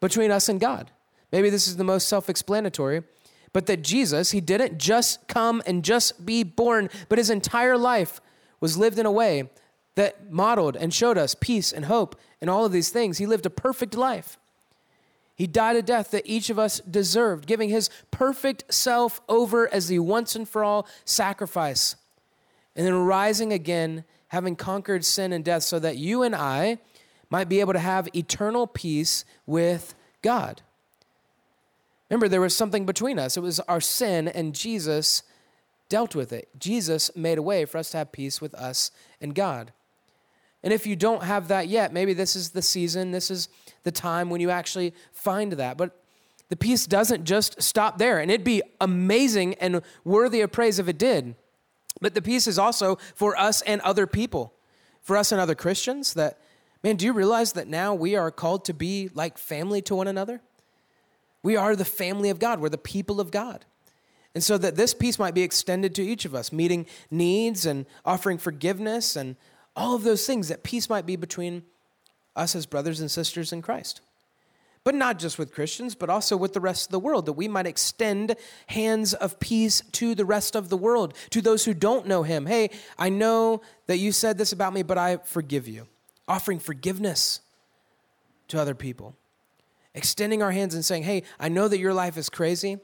between 0.00 0.30
us 0.30 0.48
and 0.48 0.60
God. 0.60 0.90
Maybe 1.32 1.50
this 1.50 1.68
is 1.68 1.76
the 1.76 1.84
most 1.84 2.08
self 2.08 2.28
explanatory, 2.28 3.02
but 3.52 3.66
that 3.66 3.82
Jesus, 3.82 4.30
he 4.30 4.40
didn't 4.40 4.78
just 4.78 5.28
come 5.28 5.62
and 5.66 5.84
just 5.84 6.24
be 6.24 6.42
born, 6.42 6.88
but 7.08 7.18
his 7.18 7.30
entire 7.30 7.76
life 7.76 8.20
was 8.60 8.76
lived 8.76 8.98
in 8.98 9.06
a 9.06 9.12
way 9.12 9.50
that 9.96 10.30
modeled 10.30 10.76
and 10.76 10.94
showed 10.94 11.18
us 11.18 11.34
peace 11.34 11.72
and 11.72 11.86
hope 11.86 12.18
and 12.40 12.48
all 12.48 12.64
of 12.64 12.72
these 12.72 12.90
things. 12.90 13.18
He 13.18 13.26
lived 13.26 13.46
a 13.46 13.50
perfect 13.50 13.94
life. 13.94 14.38
He 15.34 15.46
died 15.46 15.76
a 15.76 15.82
death 15.82 16.10
that 16.10 16.26
each 16.26 16.50
of 16.50 16.58
us 16.58 16.80
deserved, 16.80 17.46
giving 17.46 17.70
his 17.70 17.88
perfect 18.10 18.72
self 18.72 19.20
over 19.28 19.72
as 19.72 19.88
the 19.88 19.98
once 19.98 20.36
and 20.36 20.48
for 20.48 20.62
all 20.62 20.86
sacrifice, 21.04 21.96
and 22.80 22.86
then 22.86 22.94
rising 22.94 23.52
again, 23.52 24.04
having 24.28 24.56
conquered 24.56 25.04
sin 25.04 25.34
and 25.34 25.44
death, 25.44 25.64
so 25.64 25.78
that 25.78 25.98
you 25.98 26.22
and 26.22 26.34
I 26.34 26.78
might 27.28 27.46
be 27.46 27.60
able 27.60 27.74
to 27.74 27.78
have 27.78 28.08
eternal 28.16 28.66
peace 28.66 29.26
with 29.44 29.94
God. 30.22 30.62
Remember, 32.08 32.26
there 32.26 32.40
was 32.40 32.56
something 32.56 32.86
between 32.86 33.18
us. 33.18 33.36
It 33.36 33.42
was 33.42 33.60
our 33.60 33.82
sin, 33.82 34.28
and 34.28 34.54
Jesus 34.54 35.24
dealt 35.90 36.14
with 36.14 36.32
it. 36.32 36.48
Jesus 36.58 37.14
made 37.14 37.36
a 37.36 37.42
way 37.42 37.66
for 37.66 37.76
us 37.76 37.90
to 37.90 37.98
have 37.98 38.12
peace 38.12 38.40
with 38.40 38.54
us 38.54 38.92
and 39.20 39.34
God. 39.34 39.72
And 40.62 40.72
if 40.72 40.86
you 40.86 40.96
don't 40.96 41.24
have 41.24 41.48
that 41.48 41.68
yet, 41.68 41.92
maybe 41.92 42.14
this 42.14 42.34
is 42.34 42.52
the 42.52 42.62
season, 42.62 43.10
this 43.10 43.30
is 43.30 43.50
the 43.82 43.92
time 43.92 44.30
when 44.30 44.40
you 44.40 44.48
actually 44.48 44.94
find 45.12 45.52
that. 45.52 45.76
But 45.76 46.02
the 46.48 46.56
peace 46.56 46.86
doesn't 46.86 47.24
just 47.24 47.60
stop 47.60 47.98
there, 47.98 48.20
and 48.20 48.30
it'd 48.30 48.42
be 48.42 48.62
amazing 48.80 49.52
and 49.56 49.82
worthy 50.02 50.40
of 50.40 50.50
praise 50.50 50.78
if 50.78 50.88
it 50.88 50.96
did. 50.96 51.34
But 52.00 52.14
the 52.14 52.22
peace 52.22 52.46
is 52.46 52.58
also 52.58 52.96
for 53.14 53.36
us 53.36 53.62
and 53.62 53.80
other 53.82 54.06
people, 54.06 54.54
for 55.02 55.16
us 55.16 55.32
and 55.32 55.40
other 55.40 55.54
Christians. 55.54 56.14
That, 56.14 56.38
man, 56.82 56.96
do 56.96 57.04
you 57.04 57.12
realize 57.12 57.52
that 57.52 57.68
now 57.68 57.94
we 57.94 58.16
are 58.16 58.30
called 58.30 58.64
to 58.66 58.74
be 58.74 59.10
like 59.14 59.38
family 59.38 59.82
to 59.82 59.94
one 59.94 60.08
another? 60.08 60.40
We 61.42 61.56
are 61.56 61.74
the 61.76 61.84
family 61.84 62.30
of 62.30 62.38
God, 62.38 62.60
we're 62.60 62.68
the 62.68 62.78
people 62.78 63.20
of 63.20 63.30
God. 63.30 63.64
And 64.34 64.44
so 64.44 64.56
that 64.58 64.76
this 64.76 64.94
peace 64.94 65.18
might 65.18 65.34
be 65.34 65.42
extended 65.42 65.94
to 65.96 66.04
each 66.04 66.24
of 66.24 66.34
us, 66.34 66.52
meeting 66.52 66.86
needs 67.10 67.66
and 67.66 67.86
offering 68.04 68.38
forgiveness 68.38 69.16
and 69.16 69.36
all 69.74 69.94
of 69.94 70.04
those 70.04 70.26
things, 70.26 70.48
that 70.48 70.62
peace 70.62 70.88
might 70.88 71.06
be 71.06 71.16
between 71.16 71.62
us 72.36 72.54
as 72.54 72.66
brothers 72.66 73.00
and 73.00 73.10
sisters 73.10 73.52
in 73.52 73.62
Christ. 73.62 74.00
But 74.82 74.94
not 74.94 75.18
just 75.18 75.38
with 75.38 75.52
Christians, 75.52 75.94
but 75.94 76.08
also 76.08 76.36
with 76.36 76.54
the 76.54 76.60
rest 76.60 76.86
of 76.86 76.92
the 76.92 76.98
world, 76.98 77.26
that 77.26 77.34
we 77.34 77.48
might 77.48 77.66
extend 77.66 78.36
hands 78.66 79.12
of 79.12 79.38
peace 79.38 79.82
to 79.92 80.14
the 80.14 80.24
rest 80.24 80.56
of 80.56 80.70
the 80.70 80.76
world, 80.76 81.14
to 81.30 81.42
those 81.42 81.64
who 81.64 81.74
don't 81.74 82.06
know 82.06 82.22
Him. 82.22 82.46
Hey, 82.46 82.70
I 82.98 83.10
know 83.10 83.60
that 83.88 83.98
you 83.98 84.10
said 84.10 84.38
this 84.38 84.52
about 84.52 84.72
me, 84.72 84.82
but 84.82 84.96
I 84.96 85.18
forgive 85.18 85.68
you. 85.68 85.86
Offering 86.26 86.58
forgiveness 86.58 87.40
to 88.48 88.58
other 88.58 88.74
people. 88.74 89.16
Extending 89.94 90.42
our 90.42 90.52
hands 90.52 90.74
and 90.74 90.84
saying, 90.84 91.02
hey, 91.02 91.24
I 91.38 91.48
know 91.48 91.68
that 91.68 91.78
your 91.78 91.92
life 91.92 92.16
is 92.16 92.30
crazy, 92.30 92.78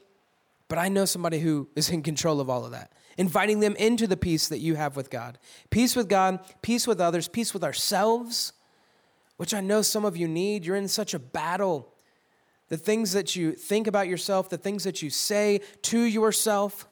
but 0.67 0.77
I 0.77 0.89
know 0.89 1.05
somebody 1.05 1.39
who 1.39 1.67
is 1.75 1.89
in 1.89 2.03
control 2.03 2.39
of 2.39 2.49
all 2.49 2.65
of 2.65 2.71
that 2.71 2.91
inviting 3.17 3.59
them 3.59 3.75
into 3.77 4.07
the 4.07 4.15
peace 4.15 4.47
that 4.47 4.59
you 4.59 4.75
have 4.75 4.95
with 4.95 5.09
God. 5.09 5.39
Peace 5.69 5.95
with 5.95 6.07
God, 6.07 6.39
peace 6.61 6.87
with 6.87 7.01
others, 7.01 7.27
peace 7.27 7.53
with 7.53 7.63
ourselves, 7.63 8.53
which 9.37 9.53
I 9.53 9.61
know 9.61 9.81
some 9.81 10.05
of 10.05 10.17
you 10.17 10.27
need. 10.27 10.65
You're 10.65 10.75
in 10.75 10.87
such 10.87 11.13
a 11.13 11.19
battle. 11.19 11.93
The 12.69 12.77
things 12.77 13.13
that 13.13 13.35
you 13.35 13.53
think 13.53 13.87
about 13.87 14.07
yourself, 14.07 14.49
the 14.49 14.57
things 14.57 14.83
that 14.83 15.01
you 15.01 15.09
say 15.09 15.61
to 15.83 15.99
yourself, 15.99 16.87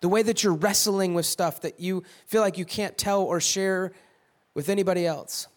the 0.00 0.08
way 0.08 0.22
that 0.22 0.44
you're 0.44 0.54
wrestling 0.54 1.14
with 1.14 1.26
stuff 1.26 1.62
that 1.62 1.80
you 1.80 2.04
feel 2.26 2.42
like 2.42 2.58
you 2.58 2.64
can't 2.64 2.96
tell 2.96 3.22
or 3.22 3.40
share 3.40 3.92
with 4.54 4.68
anybody 4.68 5.06
else. 5.06 5.48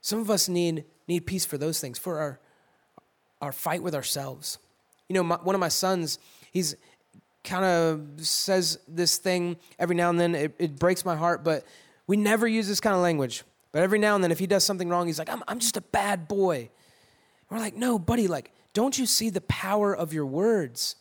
Some 0.00 0.18
of 0.18 0.30
us 0.30 0.48
need, 0.48 0.84
need 1.06 1.26
peace 1.26 1.44
for 1.44 1.56
those 1.56 1.80
things, 1.80 1.98
for 1.98 2.18
our, 2.18 2.40
our 3.40 3.52
fight 3.52 3.82
with 3.82 3.94
ourselves. 3.94 4.58
You 5.08 5.14
know, 5.14 5.22
my, 5.22 5.36
one 5.36 5.54
of 5.54 5.60
my 5.60 5.68
sons, 5.68 6.18
he's 6.50 6.76
kind 7.42 7.64
of 7.64 8.26
says 8.26 8.78
this 8.88 9.18
thing 9.18 9.56
every 9.78 9.94
now 9.94 10.10
and 10.10 10.18
then. 10.18 10.34
It, 10.34 10.54
it, 10.58 10.78
breaks 10.78 11.04
my 11.04 11.14
heart, 11.14 11.44
but 11.44 11.64
we 12.06 12.16
never 12.16 12.48
use 12.48 12.66
this 12.66 12.80
kind 12.80 12.96
of 12.96 13.02
language. 13.02 13.44
But 13.74 13.82
every 13.82 13.98
now 13.98 14.14
and 14.14 14.22
then, 14.22 14.30
if 14.30 14.38
he 14.38 14.46
does 14.46 14.62
something 14.62 14.88
wrong, 14.88 15.08
he's 15.08 15.18
like, 15.18 15.28
I'm, 15.28 15.42
I'm 15.48 15.58
just 15.58 15.76
a 15.76 15.80
bad 15.80 16.28
boy. 16.28 16.70
And 17.50 17.58
we're 17.58 17.58
like, 17.58 17.74
no, 17.74 17.98
buddy, 17.98 18.28
like, 18.28 18.52
don't 18.72 18.96
you 18.96 19.04
see 19.04 19.30
the 19.30 19.40
power 19.40 19.92
of 19.92 20.12
your 20.12 20.26
words? 20.26 20.94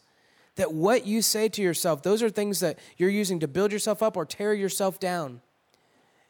That 0.56 0.74
what 0.74 1.06
you 1.06 1.22
say 1.22 1.50
to 1.50 1.62
yourself, 1.62 2.02
those 2.02 2.24
are 2.24 2.32
things 2.32 2.62
that 2.62 2.80
you're 2.98 3.12
using 3.12 3.40
to 3.42 3.48
build 3.48 3.72
yourself 3.72 4.02
up 4.02 4.18
or 4.18 4.26
tear 4.26 4.56
yourself 4.56 5.00
down. 5.00 5.42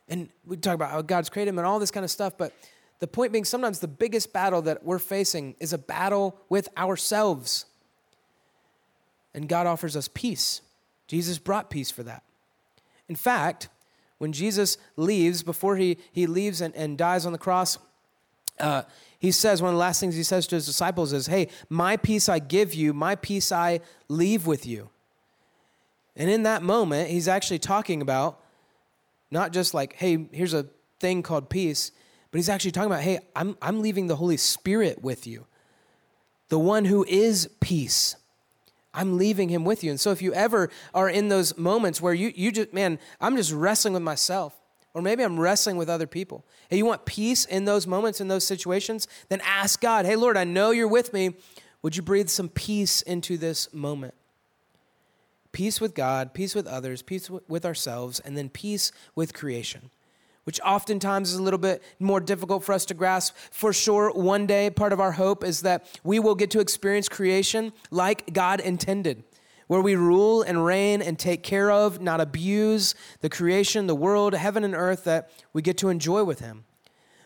And 0.09 0.27
we 0.45 0.57
talk 0.57 0.75
about 0.75 0.91
how 0.91 1.01
God's 1.01 1.29
created 1.29 1.51
him 1.51 1.59
and 1.59 1.65
all 1.65 1.79
this 1.79 1.91
kind 1.91 2.03
of 2.03 2.11
stuff, 2.11 2.37
but 2.37 2.53
the 2.99 3.07
point 3.07 3.31
being, 3.31 3.45
sometimes 3.45 3.79
the 3.79 3.87
biggest 3.87 4.33
battle 4.33 4.61
that 4.63 4.83
we're 4.83 4.99
facing 4.99 5.55
is 5.61 5.71
a 5.71 5.77
battle 5.77 6.37
with 6.49 6.67
ourselves 6.77 7.67
and 9.33 9.47
God 9.47 9.65
offers 9.65 9.95
us 9.95 10.09
peace. 10.13 10.61
Jesus 11.07 11.39
brought 11.39 11.69
peace 11.69 11.89
for 11.89 12.03
that. 12.03 12.23
In 13.09 13.15
fact, 13.15 13.69
when 14.23 14.31
Jesus 14.31 14.77
leaves, 14.95 15.43
before 15.43 15.75
he, 15.75 15.97
he 16.13 16.27
leaves 16.27 16.61
and, 16.61 16.73
and 16.77 16.97
dies 16.97 17.25
on 17.25 17.33
the 17.33 17.37
cross, 17.37 17.77
uh, 18.57 18.83
he 19.19 19.31
says, 19.31 19.61
one 19.61 19.67
of 19.67 19.73
the 19.73 19.79
last 19.79 19.99
things 19.99 20.15
he 20.15 20.23
says 20.23 20.47
to 20.47 20.55
his 20.55 20.65
disciples 20.65 21.11
is, 21.11 21.27
Hey, 21.27 21.49
my 21.67 21.97
peace 21.97 22.29
I 22.29 22.39
give 22.39 22.73
you, 22.73 22.93
my 22.93 23.15
peace 23.15 23.51
I 23.51 23.81
leave 24.07 24.47
with 24.47 24.65
you. 24.65 24.89
And 26.15 26.29
in 26.29 26.43
that 26.43 26.63
moment, 26.63 27.09
he's 27.09 27.27
actually 27.27 27.59
talking 27.59 28.01
about 28.01 28.39
not 29.29 29.51
just 29.51 29.73
like, 29.73 29.91
Hey, 29.97 30.29
here's 30.31 30.53
a 30.53 30.67
thing 31.01 31.21
called 31.21 31.49
peace, 31.49 31.91
but 32.31 32.37
he's 32.37 32.47
actually 32.47 32.71
talking 32.71 32.91
about, 32.93 33.03
Hey, 33.03 33.19
I'm, 33.35 33.57
I'm 33.61 33.81
leaving 33.81 34.07
the 34.07 34.15
Holy 34.15 34.37
Spirit 34.37 35.03
with 35.03 35.27
you, 35.27 35.47
the 36.47 36.59
one 36.59 36.85
who 36.85 37.03
is 37.09 37.49
peace. 37.59 38.15
I'm 38.93 39.17
leaving 39.17 39.49
him 39.49 39.65
with 39.65 39.83
you. 39.83 39.89
And 39.89 39.99
so 39.99 40.11
if 40.11 40.21
you 40.21 40.33
ever 40.33 40.69
are 40.93 41.09
in 41.09 41.29
those 41.29 41.57
moments 41.57 42.01
where 42.01 42.13
you, 42.13 42.31
you 42.35 42.51
just, 42.51 42.73
man, 42.73 42.99
I'm 43.19 43.35
just 43.35 43.51
wrestling 43.51 43.93
with 43.93 44.03
myself, 44.03 44.53
or 44.93 45.01
maybe 45.01 45.23
I'm 45.23 45.39
wrestling 45.39 45.77
with 45.77 45.89
other 45.89 46.07
people, 46.07 46.45
and 46.69 46.77
you 46.77 46.85
want 46.85 47.05
peace 47.05 47.45
in 47.45 47.65
those 47.65 47.87
moments, 47.87 48.21
in 48.21 48.27
those 48.27 48.45
situations, 48.45 49.07
then 49.29 49.41
ask 49.43 49.81
God, 49.81 50.05
hey, 50.05 50.15
Lord, 50.15 50.37
I 50.37 50.43
know 50.43 50.71
you're 50.71 50.87
with 50.87 51.13
me. 51.13 51.35
Would 51.81 51.95
you 51.95 52.03
breathe 52.03 52.29
some 52.29 52.49
peace 52.49 53.01
into 53.01 53.37
this 53.37 53.73
moment? 53.73 54.13
Peace 55.51 55.81
with 55.81 55.93
God, 55.93 56.33
peace 56.33 56.55
with 56.55 56.67
others, 56.67 57.01
peace 57.01 57.29
with 57.47 57.65
ourselves, 57.65 58.19
and 58.19 58.37
then 58.37 58.49
peace 58.49 58.91
with 59.15 59.33
creation 59.33 59.89
which 60.43 60.59
oftentimes 60.61 61.31
is 61.31 61.39
a 61.39 61.43
little 61.43 61.59
bit 61.59 61.81
more 61.99 62.19
difficult 62.19 62.63
for 62.63 62.73
us 62.73 62.85
to 62.85 62.93
grasp. 62.93 63.35
For 63.51 63.73
sure, 63.73 64.11
one 64.11 64.45
day, 64.45 64.69
part 64.69 64.93
of 64.93 64.99
our 64.99 65.13
hope 65.13 65.43
is 65.43 65.61
that 65.61 65.85
we 66.03 66.19
will 66.19 66.35
get 66.35 66.51
to 66.51 66.59
experience 66.59 67.09
creation 67.09 67.73
like 67.91 68.33
God 68.33 68.59
intended, 68.59 69.23
where 69.67 69.81
we 69.81 69.95
rule 69.95 70.41
and 70.41 70.65
reign 70.65 71.01
and 71.01 71.17
take 71.17 71.43
care 71.43 71.71
of, 71.71 72.01
not 72.01 72.19
abuse 72.19 72.95
the 73.21 73.29
creation, 73.29 73.87
the 73.87 73.95
world, 73.95 74.33
heaven 74.33 74.63
and 74.63 74.75
earth 74.75 75.03
that 75.05 75.31
we 75.53 75.61
get 75.61 75.77
to 75.77 75.89
enjoy 75.89 76.23
with 76.23 76.39
Him. 76.39 76.65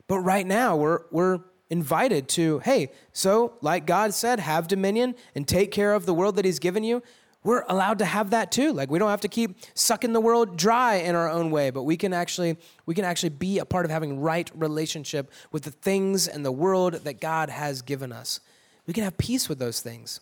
But 0.08 0.20
right 0.20 0.46
now, 0.46 0.76
we're, 0.76 1.02
we're 1.12 1.40
invited 1.70 2.30
to, 2.30 2.60
hey, 2.60 2.92
so 3.12 3.54
like 3.62 3.86
God 3.86 4.14
said, 4.14 4.40
have 4.40 4.68
dominion 4.68 5.16
and 5.36 5.48
take 5.48 5.72
care 5.72 5.94
of 5.94 6.06
the 6.06 6.14
world 6.14 6.36
that 6.38 6.46
He's 6.46 6.60
given 6.60 6.84
you 6.84 7.02
we're 7.44 7.64
allowed 7.70 8.00
to 8.00 8.06
have 8.06 8.32
that 8.32 8.52
too. 8.52 8.74
Like 8.74 8.92
we 8.92 9.00
don't 9.00 9.10
have 9.10 9.22
to 9.22 9.28
keep 9.28 9.58
sucking 9.74 10.14
the 10.14 10.20
world 10.20 10.58
dry 10.58 10.96
in 10.96 11.16
our 11.16 11.30
own 11.30 11.52
way, 11.52 11.70
but 11.70 11.84
we 11.84 11.96
can 11.96 12.14
actually 12.14 12.58
we 12.86 12.94
can 12.94 13.06
actually 13.06 13.30
be 13.30 13.60
a 13.60 13.66
part 13.66 13.86
of 13.86 13.92
having 13.92 14.20
right 14.20 14.50
relationship 14.54 15.32
with 15.52 15.64
the 15.64 15.72
things 15.72 16.28
and 16.28 16.44
the 16.44 16.52
world 16.52 16.94
that 16.94 17.22
God 17.22 17.50
has 17.50 17.82
given 17.82 18.12
us. 18.12 18.40
We 18.86 18.94
can 18.94 19.04
have 19.04 19.18
peace 19.18 19.48
with 19.50 19.60
those 19.60 19.82
things. 19.82 20.20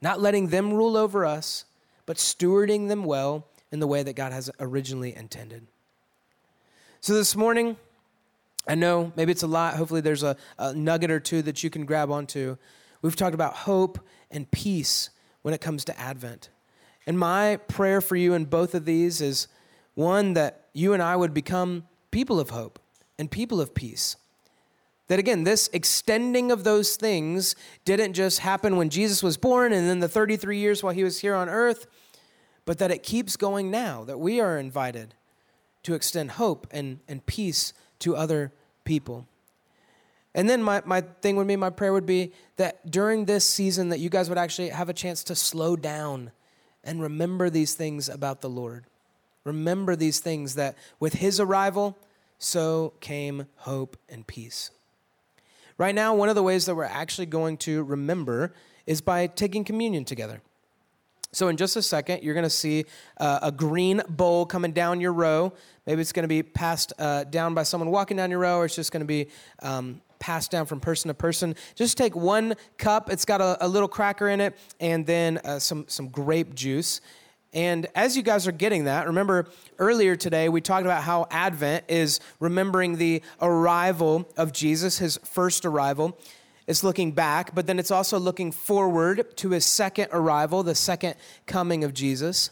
Not 0.00 0.20
letting 0.20 0.48
them 0.48 0.72
rule 0.72 0.96
over 0.96 1.24
us, 1.24 1.64
but 2.06 2.16
stewarding 2.16 2.88
them 2.88 3.04
well 3.04 3.46
in 3.70 3.80
the 3.80 3.86
way 3.86 4.02
that 4.02 4.14
God 4.14 4.32
has 4.32 4.50
originally 4.60 5.14
intended. 5.14 5.66
So 7.00 7.14
this 7.14 7.36
morning, 7.36 7.76
I 8.66 8.74
know 8.74 9.12
maybe 9.16 9.32
it's 9.32 9.42
a 9.42 9.48
lot. 9.48 9.74
Hopefully, 9.74 10.00
there's 10.00 10.22
a, 10.22 10.36
a, 10.58 10.74
nugget 10.74 11.10
or 11.10 11.20
two 11.20 11.42
that 11.42 11.62
you 11.62 11.70
can 11.70 11.84
grab 11.84 12.10
onto. 12.10 12.56
We've 13.02 13.16
talked 13.16 13.34
about 13.34 13.54
hope 13.54 13.98
and 14.30 14.50
peace 14.50 15.10
when 15.42 15.52
it 15.52 15.60
comes 15.60 15.84
to 15.86 16.00
Advent. 16.00 16.48
And 17.06 17.18
my 17.18 17.56
prayer 17.68 18.00
for 18.00 18.16
you 18.16 18.34
in 18.34 18.46
both 18.46 18.74
of 18.74 18.84
these 18.84 19.20
is 19.20 19.48
one, 19.94 20.34
that 20.34 20.66
you 20.72 20.92
and 20.92 21.02
I 21.02 21.16
would 21.16 21.34
become 21.34 21.86
people 22.10 22.40
of 22.40 22.50
hope 22.50 22.78
and 23.18 23.30
people 23.30 23.60
of 23.60 23.74
peace. 23.74 24.16
That 25.08 25.18
again, 25.18 25.44
this 25.44 25.68
extending 25.72 26.50
of 26.50 26.64
those 26.64 26.96
things 26.96 27.54
didn't 27.84 28.14
just 28.14 28.40
happen 28.40 28.76
when 28.76 28.88
Jesus 28.88 29.22
was 29.22 29.36
born 29.36 29.72
and 29.72 29.86
then 29.88 30.00
the 30.00 30.08
33 30.08 30.58
years 30.58 30.82
while 30.82 30.94
he 30.94 31.04
was 31.04 31.20
here 31.20 31.34
on 31.34 31.48
earth, 31.48 31.86
but 32.64 32.78
that 32.78 32.90
it 32.90 33.02
keeps 33.02 33.36
going 33.36 33.70
now, 33.70 34.04
that 34.04 34.18
we 34.18 34.40
are 34.40 34.58
invited 34.58 35.14
to 35.82 35.94
extend 35.94 36.32
hope 36.32 36.66
and, 36.70 37.00
and 37.06 37.24
peace 37.26 37.74
to 37.98 38.16
other 38.16 38.52
people. 38.84 39.26
And 40.34 40.48
then 40.48 40.62
my, 40.62 40.82
my 40.84 41.02
thing 41.02 41.36
would 41.36 41.46
be, 41.46 41.56
my 41.56 41.70
prayer 41.70 41.92
would 41.92 42.06
be 42.06 42.32
that 42.56 42.90
during 42.90 43.26
this 43.26 43.48
season 43.48 43.90
that 43.90 44.00
you 44.00 44.08
guys 44.08 44.28
would 44.28 44.38
actually 44.38 44.70
have 44.70 44.88
a 44.88 44.94
chance 44.94 45.22
to 45.24 45.34
slow 45.34 45.76
down 45.76 46.32
and 46.84 47.00
remember 47.00 47.50
these 47.50 47.74
things 47.74 48.08
about 48.08 48.40
the 48.40 48.48
Lord. 48.48 48.84
Remember 49.44 49.96
these 49.96 50.20
things 50.20 50.54
that 50.54 50.76
with 51.00 51.14
his 51.14 51.38
arrival, 51.40 51.96
so 52.38 52.94
came 53.00 53.46
hope 53.56 53.96
and 54.08 54.26
peace. 54.26 54.70
Right 55.76 55.94
now, 55.94 56.14
one 56.14 56.28
of 56.28 56.34
the 56.34 56.42
ways 56.42 56.66
that 56.66 56.74
we're 56.74 56.84
actually 56.84 57.26
going 57.26 57.56
to 57.58 57.82
remember 57.82 58.54
is 58.86 59.00
by 59.00 59.26
taking 59.26 59.64
communion 59.64 60.04
together. 60.04 60.40
So, 61.32 61.48
in 61.48 61.56
just 61.56 61.74
a 61.74 61.82
second, 61.82 62.22
you're 62.22 62.34
going 62.34 62.44
to 62.44 62.50
see 62.50 62.84
uh, 63.18 63.40
a 63.42 63.50
green 63.50 64.02
bowl 64.08 64.46
coming 64.46 64.72
down 64.72 65.00
your 65.00 65.12
row. 65.12 65.52
Maybe 65.84 66.00
it's 66.00 66.12
going 66.12 66.22
to 66.22 66.28
be 66.28 66.44
passed 66.44 66.92
uh, 66.98 67.24
down 67.24 67.54
by 67.54 67.64
someone 67.64 67.90
walking 67.90 68.16
down 68.16 68.30
your 68.30 68.38
row, 68.38 68.58
or 68.58 68.66
it's 68.66 68.76
just 68.76 68.92
going 68.92 69.00
to 69.00 69.06
be 69.06 69.26
um, 69.60 70.00
passed 70.24 70.50
down 70.50 70.64
from 70.64 70.80
person 70.80 71.08
to 71.08 71.14
person. 71.14 71.54
Just 71.74 71.98
take 71.98 72.16
one 72.16 72.54
cup, 72.78 73.10
it's 73.10 73.26
got 73.26 73.42
a, 73.42 73.58
a 73.60 73.68
little 73.68 73.88
cracker 73.88 74.30
in 74.30 74.40
it, 74.40 74.56
and 74.80 75.04
then 75.04 75.36
uh, 75.44 75.58
some, 75.58 75.84
some 75.86 76.08
grape 76.08 76.54
juice. 76.54 77.02
And 77.52 77.86
as 77.94 78.16
you 78.16 78.22
guys 78.22 78.48
are 78.48 78.52
getting 78.52 78.84
that, 78.84 79.06
remember 79.06 79.48
earlier 79.78 80.16
today 80.16 80.48
we 80.48 80.62
talked 80.62 80.86
about 80.86 81.02
how 81.02 81.26
Advent 81.30 81.84
is 81.88 82.20
remembering 82.40 82.96
the 82.96 83.20
arrival 83.42 84.26
of 84.38 84.50
Jesus, 84.50 84.96
his 84.96 85.18
first 85.24 85.66
arrival. 85.66 86.18
It's 86.66 86.82
looking 86.82 87.12
back, 87.12 87.54
but 87.54 87.66
then 87.66 87.78
it's 87.78 87.90
also 87.90 88.18
looking 88.18 88.50
forward 88.50 89.36
to 89.36 89.50
his 89.50 89.66
second 89.66 90.08
arrival, 90.10 90.62
the 90.62 90.74
second 90.74 91.16
coming 91.44 91.84
of 91.84 91.92
Jesus. 91.92 92.50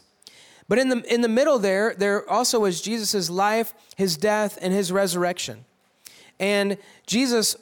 But 0.67 0.77
in 0.77 0.89
the, 0.89 1.01
in 1.11 1.21
the 1.21 1.27
middle 1.27 1.57
there, 1.57 1.95
there 1.97 2.29
also 2.29 2.59
was 2.59 2.83
Jesus' 2.83 3.31
life, 3.31 3.73
his 3.97 4.15
death, 4.15 4.59
and 4.61 4.71
his 4.71 4.91
resurrection. 4.91 5.65
And 6.39 6.77
Jesus, 7.05 7.55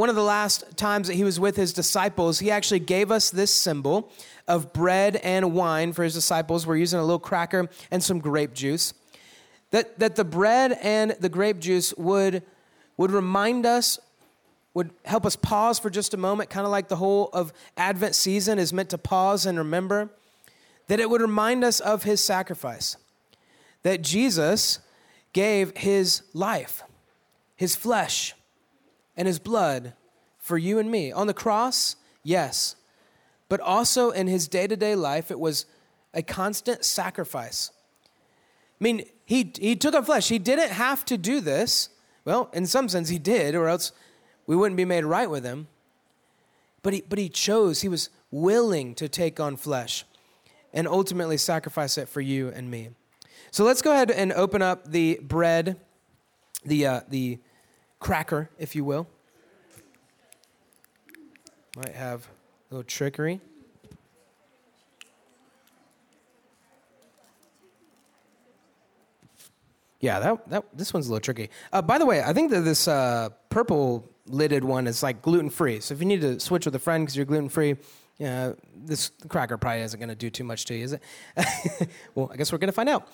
one 0.00 0.08
of 0.08 0.14
the 0.14 0.22
last 0.22 0.78
times 0.78 1.08
that 1.08 1.14
he 1.14 1.24
was 1.24 1.38
with 1.38 1.56
his 1.56 1.74
disciples, 1.74 2.38
he 2.38 2.50
actually 2.50 2.78
gave 2.78 3.10
us 3.10 3.30
this 3.30 3.50
symbol 3.50 4.10
of 4.48 4.72
bread 4.72 5.16
and 5.16 5.52
wine 5.52 5.92
for 5.92 6.02
his 6.02 6.14
disciples. 6.14 6.66
We're 6.66 6.76
using 6.76 6.98
a 6.98 7.02
little 7.02 7.18
cracker 7.18 7.68
and 7.90 8.02
some 8.02 8.18
grape 8.18 8.54
juice. 8.54 8.94
That, 9.72 9.98
that 9.98 10.16
the 10.16 10.24
bread 10.24 10.72
and 10.80 11.10
the 11.20 11.28
grape 11.28 11.58
juice 11.58 11.92
would, 11.98 12.42
would 12.96 13.10
remind 13.10 13.66
us 13.66 13.98
would 14.72 14.88
help 15.04 15.26
us 15.26 15.36
pause 15.36 15.78
for 15.78 15.90
just 15.90 16.14
a 16.14 16.16
moment, 16.16 16.48
kind 16.48 16.64
of 16.64 16.70
like 16.70 16.88
the 16.88 16.96
whole 16.96 17.28
of 17.34 17.52
Advent 17.76 18.14
season 18.14 18.58
is 18.58 18.72
meant 18.72 18.88
to 18.88 18.96
pause 18.96 19.44
and 19.44 19.58
remember, 19.58 20.08
that 20.86 20.98
it 20.98 21.10
would 21.10 21.20
remind 21.20 21.62
us 21.62 21.78
of 21.78 22.04
his 22.04 22.22
sacrifice, 22.22 22.96
that 23.82 24.00
Jesus 24.00 24.78
gave 25.34 25.76
his 25.76 26.22
life, 26.32 26.84
his 27.54 27.76
flesh, 27.76 28.34
and 29.20 29.26
his 29.26 29.38
blood 29.38 29.92
for 30.38 30.56
you 30.56 30.78
and 30.78 30.90
me. 30.90 31.12
On 31.12 31.26
the 31.26 31.34
cross, 31.34 31.96
yes, 32.22 32.74
but 33.50 33.60
also 33.60 34.08
in 34.08 34.28
his 34.28 34.48
day 34.48 34.66
to 34.66 34.76
day 34.76 34.94
life, 34.94 35.30
it 35.30 35.38
was 35.38 35.66
a 36.14 36.22
constant 36.22 36.86
sacrifice. 36.86 37.70
I 38.80 38.82
mean, 38.82 39.04
he, 39.26 39.52
he 39.60 39.76
took 39.76 39.94
on 39.94 40.06
flesh. 40.06 40.30
He 40.30 40.38
didn't 40.38 40.70
have 40.70 41.04
to 41.04 41.18
do 41.18 41.42
this. 41.42 41.90
Well, 42.24 42.48
in 42.54 42.64
some 42.64 42.88
sense, 42.88 43.10
he 43.10 43.18
did, 43.18 43.54
or 43.54 43.68
else 43.68 43.92
we 44.46 44.56
wouldn't 44.56 44.78
be 44.78 44.86
made 44.86 45.04
right 45.04 45.28
with 45.28 45.44
him. 45.44 45.68
But 46.82 46.94
he, 46.94 47.04
but 47.06 47.18
he 47.18 47.28
chose, 47.28 47.82
he 47.82 47.88
was 47.90 48.08
willing 48.30 48.94
to 48.94 49.06
take 49.06 49.38
on 49.38 49.58
flesh 49.58 50.06
and 50.72 50.88
ultimately 50.88 51.36
sacrifice 51.36 51.98
it 51.98 52.08
for 52.08 52.22
you 52.22 52.48
and 52.48 52.70
me. 52.70 52.88
So 53.50 53.64
let's 53.64 53.82
go 53.82 53.92
ahead 53.92 54.10
and 54.10 54.32
open 54.32 54.62
up 54.62 54.90
the 54.90 55.20
bread, 55.22 55.78
the, 56.64 56.86
uh, 56.86 57.00
the 57.10 57.38
cracker, 58.00 58.50
if 58.58 58.74
you 58.74 58.84
will. 58.84 59.06
Might 61.76 61.94
have 61.94 62.26
a 62.70 62.74
little 62.74 62.84
trickery. 62.84 63.40
Yeah, 70.00 70.18
that, 70.18 70.48
that 70.48 70.64
this 70.72 70.94
one's 70.94 71.06
a 71.06 71.10
little 71.10 71.20
tricky. 71.20 71.50
Uh, 71.72 71.82
by 71.82 71.98
the 71.98 72.06
way, 72.06 72.22
I 72.22 72.32
think 72.32 72.50
that 72.50 72.62
this 72.62 72.88
uh, 72.88 73.28
purple 73.50 74.08
lidded 74.26 74.64
one 74.64 74.86
is 74.86 75.02
like 75.02 75.20
gluten 75.20 75.50
free. 75.50 75.80
So 75.80 75.94
if 75.94 76.00
you 76.00 76.06
need 76.06 76.22
to 76.22 76.40
switch 76.40 76.64
with 76.64 76.74
a 76.74 76.78
friend 76.78 77.04
because 77.04 77.16
you're 77.16 77.26
gluten 77.26 77.50
free, 77.50 77.76
yeah, 78.18 78.52
this 78.74 79.10
cracker 79.28 79.58
probably 79.58 79.82
isn't 79.82 80.00
going 80.00 80.08
to 80.08 80.14
do 80.14 80.30
too 80.30 80.44
much 80.44 80.64
to 80.66 80.74
you, 80.74 80.84
is 80.84 80.92
it? 80.94 81.02
well, 82.14 82.30
I 82.32 82.36
guess 82.36 82.50
we're 82.50 82.58
going 82.58 82.68
to 82.68 82.72
find 82.72 82.88
out. 82.88 83.08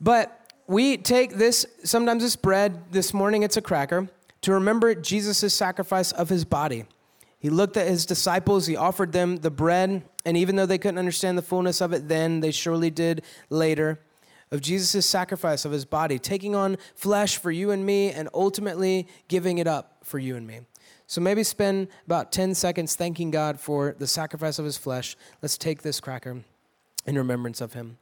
But 0.00 0.43
we 0.66 0.96
take 0.96 1.34
this, 1.34 1.66
sometimes 1.84 2.22
this 2.22 2.36
bread, 2.36 2.92
this 2.92 3.12
morning 3.12 3.42
it's 3.42 3.56
a 3.56 3.62
cracker, 3.62 4.08
to 4.42 4.52
remember 4.52 4.94
Jesus' 4.94 5.54
sacrifice 5.54 6.12
of 6.12 6.28
his 6.28 6.44
body. 6.44 6.84
He 7.38 7.50
looked 7.50 7.76
at 7.76 7.88
his 7.88 8.06
disciples, 8.06 8.66
he 8.66 8.76
offered 8.76 9.12
them 9.12 9.36
the 9.36 9.50
bread, 9.50 10.02
and 10.24 10.36
even 10.36 10.56
though 10.56 10.66
they 10.66 10.78
couldn't 10.78 10.98
understand 10.98 11.36
the 11.36 11.42
fullness 11.42 11.80
of 11.80 11.92
it 11.92 12.08
then, 12.08 12.40
they 12.40 12.50
surely 12.50 12.90
did 12.90 13.22
later 13.50 14.00
of 14.50 14.60
Jesus' 14.60 15.04
sacrifice 15.04 15.64
of 15.64 15.72
his 15.72 15.84
body, 15.84 16.18
taking 16.18 16.54
on 16.54 16.78
flesh 16.94 17.36
for 17.36 17.50
you 17.50 17.70
and 17.70 17.84
me, 17.84 18.10
and 18.10 18.28
ultimately 18.32 19.08
giving 19.28 19.58
it 19.58 19.66
up 19.66 19.98
for 20.02 20.18
you 20.18 20.36
and 20.36 20.46
me. 20.46 20.60
So 21.06 21.20
maybe 21.20 21.42
spend 21.42 21.88
about 22.06 22.32
10 22.32 22.54
seconds 22.54 22.94
thanking 22.94 23.30
God 23.30 23.60
for 23.60 23.94
the 23.98 24.06
sacrifice 24.06 24.58
of 24.58 24.64
his 24.64 24.78
flesh. 24.78 25.16
Let's 25.42 25.58
take 25.58 25.82
this 25.82 26.00
cracker 26.00 26.42
in 27.04 27.18
remembrance 27.18 27.60
of 27.60 27.74
him. 27.74 27.98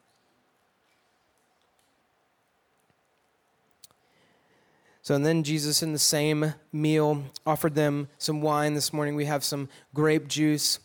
So, 5.02 5.16
and 5.16 5.26
then 5.26 5.42
Jesus, 5.42 5.82
in 5.82 5.92
the 5.92 5.98
same 5.98 6.54
meal, 6.72 7.24
offered 7.44 7.74
them 7.74 8.08
some 8.18 8.40
wine. 8.40 8.74
This 8.74 8.92
morning 8.92 9.16
we 9.16 9.24
have 9.24 9.42
some 9.42 9.68
grape 9.92 10.28
juice. 10.28 10.78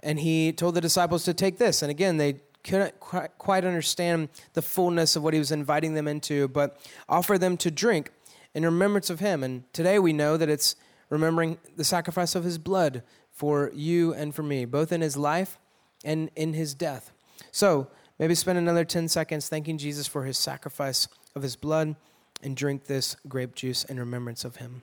And 0.00 0.20
he 0.20 0.52
told 0.52 0.76
the 0.76 0.80
disciples 0.80 1.24
to 1.24 1.34
take 1.34 1.58
this. 1.58 1.82
And 1.82 1.90
again, 1.90 2.16
they 2.16 2.40
couldn't 2.62 3.00
quite 3.00 3.64
understand 3.64 4.28
the 4.52 4.62
fullness 4.62 5.16
of 5.16 5.24
what 5.24 5.34
he 5.34 5.40
was 5.40 5.50
inviting 5.50 5.94
them 5.94 6.06
into, 6.06 6.46
but 6.48 6.80
offer 7.08 7.36
them 7.36 7.56
to 7.58 7.70
drink 7.70 8.12
in 8.54 8.64
remembrance 8.64 9.10
of 9.10 9.18
him. 9.18 9.42
And 9.42 9.64
today 9.72 9.98
we 9.98 10.12
know 10.12 10.36
that 10.36 10.48
it's 10.48 10.76
remembering 11.10 11.58
the 11.76 11.84
sacrifice 11.84 12.36
of 12.36 12.44
his 12.44 12.58
blood 12.58 13.02
for 13.32 13.72
you 13.74 14.14
and 14.14 14.32
for 14.32 14.44
me, 14.44 14.64
both 14.66 14.92
in 14.92 15.00
his 15.00 15.16
life 15.16 15.58
and 16.04 16.30
in 16.36 16.54
his 16.54 16.74
death. 16.74 17.10
So 17.50 17.88
maybe 18.20 18.36
spend 18.36 18.56
another 18.56 18.84
10 18.84 19.08
seconds 19.08 19.48
thanking 19.48 19.78
Jesus 19.78 20.06
for 20.06 20.24
his 20.24 20.38
sacrifice 20.38 21.08
of 21.34 21.42
his 21.42 21.56
blood 21.56 21.96
and 22.44 22.56
drink 22.56 22.84
this 22.84 23.16
grape 23.26 23.54
juice 23.54 23.82
in 23.84 23.98
remembrance 23.98 24.44
of 24.44 24.56
him. 24.56 24.82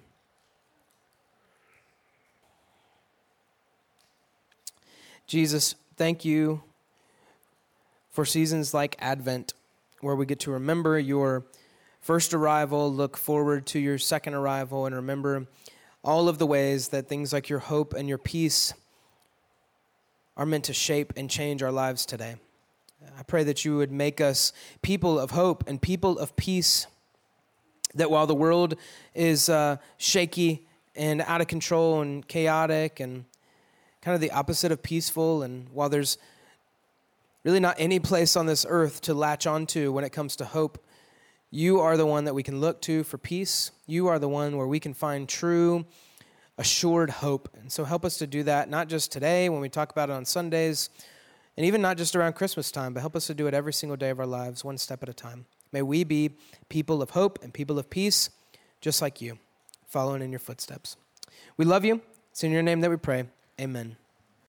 Jesus, 5.28 5.76
thank 5.96 6.26
you 6.26 6.62
for 8.10 8.26
seasons 8.26 8.74
like 8.74 8.98
Advent, 9.00 9.54
where 10.02 10.16
we 10.16 10.26
get 10.26 10.42
to 10.42 10.52
remember 10.52 11.00
your 11.00 11.46
first 12.02 12.34
arrival, 12.34 12.92
look 12.92 13.16
forward 13.16 13.66
to 13.68 13.80
your 13.80 13.98
second 13.98 14.34
arrival, 14.34 14.86
and 14.86 14.94
remember 14.94 15.48
all 16.04 16.28
of 16.28 16.38
the 16.38 16.48
ways 16.48 16.90
that 16.90 17.08
things 17.08 17.32
like 17.32 17.48
your 17.48 17.60
hope 17.60 17.94
and 17.94 18.10
your 18.10 18.18
peace 18.18 18.74
are 20.36 20.46
meant 20.46 20.66
to 20.66 20.74
shape 20.74 21.14
and 21.16 21.30
change 21.30 21.62
our 21.64 21.72
lives 21.72 22.06
today. 22.06 22.36
I 23.18 23.24
pray 23.24 23.44
that 23.44 23.64
you 23.64 23.78
would 23.78 23.92
make 23.92 24.20
us 24.20 24.52
people 24.82 25.20
of 25.20 25.32
hope 25.32 25.64
and 25.68 25.82
people 25.82 26.20
of 26.20 26.36
peace. 26.36 26.88
That 27.96 28.10
while 28.10 28.28
the 28.28 28.36
world 28.36 28.76
is 29.14 29.50
uh, 29.50 29.78
shaky 29.98 30.68
and 30.96 31.22
out 31.22 31.42
of 31.42 31.48
control 31.48 32.02
and 32.02 32.28
chaotic 32.28 33.00
and 33.00 33.26
kind 34.02 34.16
of 34.16 34.22
the 34.22 34.32
opposite 34.32 34.72
of 34.72 34.82
peaceful, 34.82 35.44
and 35.44 35.68
while 35.70 35.90
there's 35.90 36.18
really 37.44 37.60
not 37.60 37.76
any 37.80 38.00
place 38.00 38.36
on 38.36 38.46
this 38.46 38.66
earth 38.68 39.02
to 39.02 39.14
latch 39.14 39.48
onto 39.48 39.92
when 39.92 40.04
it 40.04 40.12
comes 40.12 40.36
to 40.38 40.46
hope. 40.46 40.84
You 41.50 41.80
are 41.80 41.98
the 41.98 42.06
one 42.06 42.26
that 42.26 42.34
we 42.34 42.44
can 42.44 42.62
look 42.62 42.82
to 42.84 43.04
for 43.04 43.18
peace. 43.18 43.72
You 43.86 44.08
are 44.08 44.20
the 44.20 44.30
one 44.30 44.56
where 44.58 44.68
we 44.68 44.80
can 44.80 44.94
find 44.94 45.28
true, 45.28 45.86
assured 46.58 47.10
hope. 47.10 47.50
And 47.60 47.72
so 47.72 47.84
help 47.84 48.06
us 48.06 48.18
to 48.20 48.28
do 48.28 48.44
that, 48.44 48.70
not 48.70 48.88
just 48.88 49.12
today 49.12 49.50
when 49.50 49.60
we 49.60 49.70
talk 49.70 49.92
about 49.92 50.10
it 50.10 50.14
on 50.14 50.24
Sundays, 50.24 50.90
and 51.58 51.66
even 51.66 51.82
not 51.82 51.98
just 51.98 52.16
around 52.16 52.34
Christmas 52.34 52.72
time, 52.72 52.94
but 52.94 53.02
help 53.02 53.16
us 53.16 53.28
to 53.28 53.34
do 53.34 53.48
it 53.48 53.54
every 53.54 53.74
single 53.74 53.98
day 53.98 54.10
of 54.10 54.20
our 54.20 54.26
lives, 54.26 54.64
one 54.64 54.78
step 54.78 55.04
at 55.04 55.10
a 55.10 55.14
time. 55.14 55.46
May 55.72 55.82
we 55.82 56.04
be 56.04 56.32
people 56.70 57.02
of 57.02 57.12
hope 57.12 57.40
and 57.44 57.54
people 57.54 57.80
of 57.80 57.90
peace, 57.90 58.30
just 58.82 59.02
like 59.02 59.22
you, 59.22 59.40
following 59.88 60.22
in 60.22 60.32
your 60.32 60.40
footsteps. 60.40 60.98
We 61.58 61.66
love 61.66 61.86
you. 61.86 62.02
It's 62.32 62.44
in 62.44 62.52
your 62.52 62.64
name 62.64 62.82
that 62.82 62.90
we 62.90 62.98
pray. 62.98 63.26
Amen. 63.60 63.98